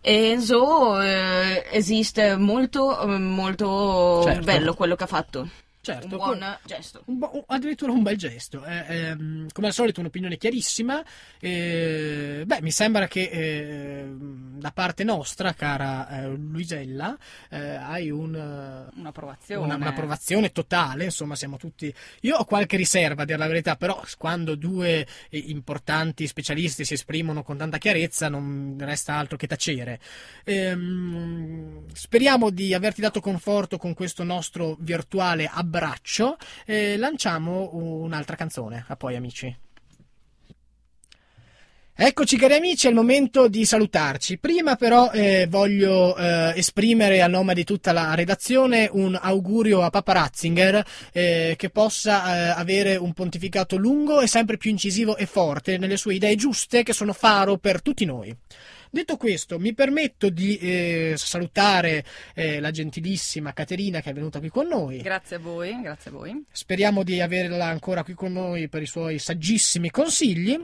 E 0.00 0.36
so 0.40 1.00
eh, 1.00 1.66
esiste 1.70 2.36
molto, 2.36 3.00
eh, 3.00 3.18
molto 3.18 4.22
Certo. 4.22 4.44
bello 4.44 4.74
quello 4.74 4.94
che 4.94 5.04
ha 5.04 5.08
fatto. 5.08 5.48
Certo, 5.86 6.06
un 6.06 6.16
buon 6.16 6.58
gesto. 6.64 7.02
Un 7.04 7.18
bo- 7.18 7.44
addirittura 7.46 7.92
un 7.92 8.02
bel 8.02 8.16
gesto. 8.16 8.64
Eh, 8.64 8.84
ehm, 8.88 9.46
come 9.52 9.68
al 9.68 9.72
solito, 9.72 10.00
un'opinione 10.00 10.36
chiarissima. 10.36 11.00
Eh, 11.38 12.42
beh, 12.44 12.60
mi 12.60 12.72
sembra 12.72 13.06
che 13.06 13.22
eh, 13.30 14.06
da 14.10 14.72
parte 14.72 15.04
nostra, 15.04 15.52
cara 15.54 16.08
eh, 16.08 16.26
Luisella, 16.26 17.16
eh, 17.50 17.76
hai 17.76 18.10
un, 18.10 18.34
Un'approvazione. 18.96 19.64
una, 19.64 19.76
un'approvazione 19.76 20.50
totale. 20.50 21.04
Insomma, 21.04 21.36
siamo 21.36 21.56
tutti. 21.56 21.94
Io 22.22 22.36
ho 22.36 22.44
qualche 22.44 22.76
riserva, 22.76 23.22
a 23.22 23.24
dire 23.24 23.38
la 23.38 23.46
verità, 23.46 23.76
però 23.76 24.02
quando 24.18 24.56
due 24.56 25.06
importanti 25.30 26.26
specialisti 26.26 26.84
si 26.84 26.94
esprimono 26.94 27.44
con 27.44 27.58
tanta 27.58 27.78
chiarezza, 27.78 28.28
non 28.28 28.76
resta 28.80 29.14
altro 29.14 29.36
che 29.36 29.46
tacere. 29.46 30.00
Ehm, 30.42 31.84
speriamo 31.92 32.50
di 32.50 32.74
averti 32.74 33.00
dato 33.00 33.20
conforto 33.20 33.78
con 33.78 33.94
questo 33.94 34.24
nostro 34.24 34.76
virtuale 34.80 35.48
abbraccio. 35.48 35.74
E 36.64 36.96
lanciamo 36.96 37.70
un'altra 37.72 38.36
canzone. 38.36 38.84
A 38.88 38.96
poi, 38.96 39.16
amici. 39.16 39.64
Eccoci 41.98 42.36
cari 42.36 42.52
amici, 42.52 42.84
è 42.86 42.90
il 42.90 42.94
momento 42.94 43.48
di 43.48 43.64
salutarci. 43.64 44.36
Prima 44.36 44.76
però 44.76 45.10
eh, 45.12 45.46
voglio 45.48 46.14
eh, 46.14 46.52
esprimere 46.54 47.22
a 47.22 47.26
nome 47.26 47.54
di 47.54 47.64
tutta 47.64 47.92
la 47.92 48.14
redazione 48.14 48.86
un 48.92 49.18
augurio 49.18 49.80
a 49.80 49.88
Papa 49.88 50.12
Ratzinger 50.12 50.84
eh, 51.10 51.54
che 51.56 51.70
possa 51.70 52.26
eh, 52.26 52.60
avere 52.60 52.96
un 52.96 53.14
pontificato 53.14 53.78
lungo 53.78 54.20
e 54.20 54.26
sempre 54.26 54.58
più 54.58 54.68
incisivo 54.68 55.16
e 55.16 55.24
forte 55.24 55.78
nelle 55.78 55.96
sue 55.96 56.16
idee 56.16 56.34
giuste 56.34 56.82
che 56.82 56.92
sono 56.92 57.14
faro 57.14 57.56
per 57.56 57.80
tutti 57.80 58.04
noi. 58.04 58.36
Detto 58.96 59.18
questo, 59.18 59.58
mi 59.58 59.74
permetto 59.74 60.30
di 60.30 60.56
eh, 60.56 61.14
salutare 61.18 62.02
eh, 62.32 62.60
la 62.60 62.70
gentilissima 62.70 63.52
Caterina 63.52 64.00
che 64.00 64.08
è 64.08 64.14
venuta 64.14 64.38
qui 64.38 64.48
con 64.48 64.66
noi. 64.66 65.02
Grazie 65.02 65.36
a 65.36 65.38
voi, 65.38 65.78
grazie 65.82 66.10
a 66.10 66.14
voi. 66.14 66.42
Speriamo 66.50 67.02
di 67.02 67.20
averla 67.20 67.66
ancora 67.66 68.02
qui 68.02 68.14
con 68.14 68.32
noi 68.32 68.70
per 68.70 68.80
i 68.80 68.86
suoi 68.86 69.18
saggissimi 69.18 69.90
consigli. 69.90 70.58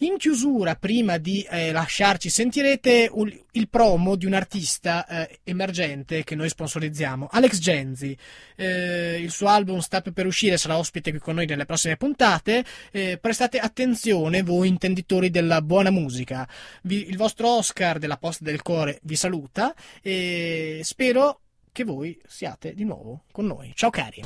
In 0.00 0.16
chiusura, 0.16 0.76
prima 0.76 1.18
di 1.18 1.42
eh, 1.50 1.72
lasciarci, 1.72 2.28
sentirete 2.30 3.08
un- 3.12 3.36
il 3.52 3.68
promo 3.68 4.14
di 4.14 4.26
un 4.26 4.32
artista 4.32 5.04
eh, 5.06 5.40
emergente 5.42 6.22
che 6.22 6.36
noi 6.36 6.48
sponsorizziamo, 6.48 7.26
Alex 7.32 7.58
Genzi. 7.58 8.16
Eh, 8.54 9.18
il 9.20 9.32
suo 9.32 9.48
album 9.48 9.80
sta 9.80 10.00
per 10.00 10.24
uscire, 10.26 10.56
sarà 10.56 10.78
ospite 10.78 11.10
qui 11.10 11.18
con 11.18 11.34
noi 11.34 11.46
nelle 11.46 11.64
prossime 11.64 11.96
puntate. 11.96 12.64
Eh, 12.92 13.18
prestate 13.20 13.58
attenzione, 13.58 14.42
voi 14.44 14.68
intenditori 14.68 15.30
della 15.30 15.62
buona 15.62 15.90
musica. 15.90 16.48
Vi- 16.82 17.08
il 17.08 17.16
vostro 17.16 17.48
Oscar 17.56 17.98
della 17.98 18.18
Posta 18.18 18.44
del 18.44 18.62
Cuore 18.62 19.00
vi 19.02 19.16
saluta 19.16 19.74
e 20.00 20.80
spero 20.84 21.40
che 21.72 21.82
voi 21.82 22.16
siate 22.24 22.72
di 22.72 22.84
nuovo 22.84 23.24
con 23.32 23.46
noi. 23.46 23.72
Ciao 23.74 23.90
cari! 23.90 24.22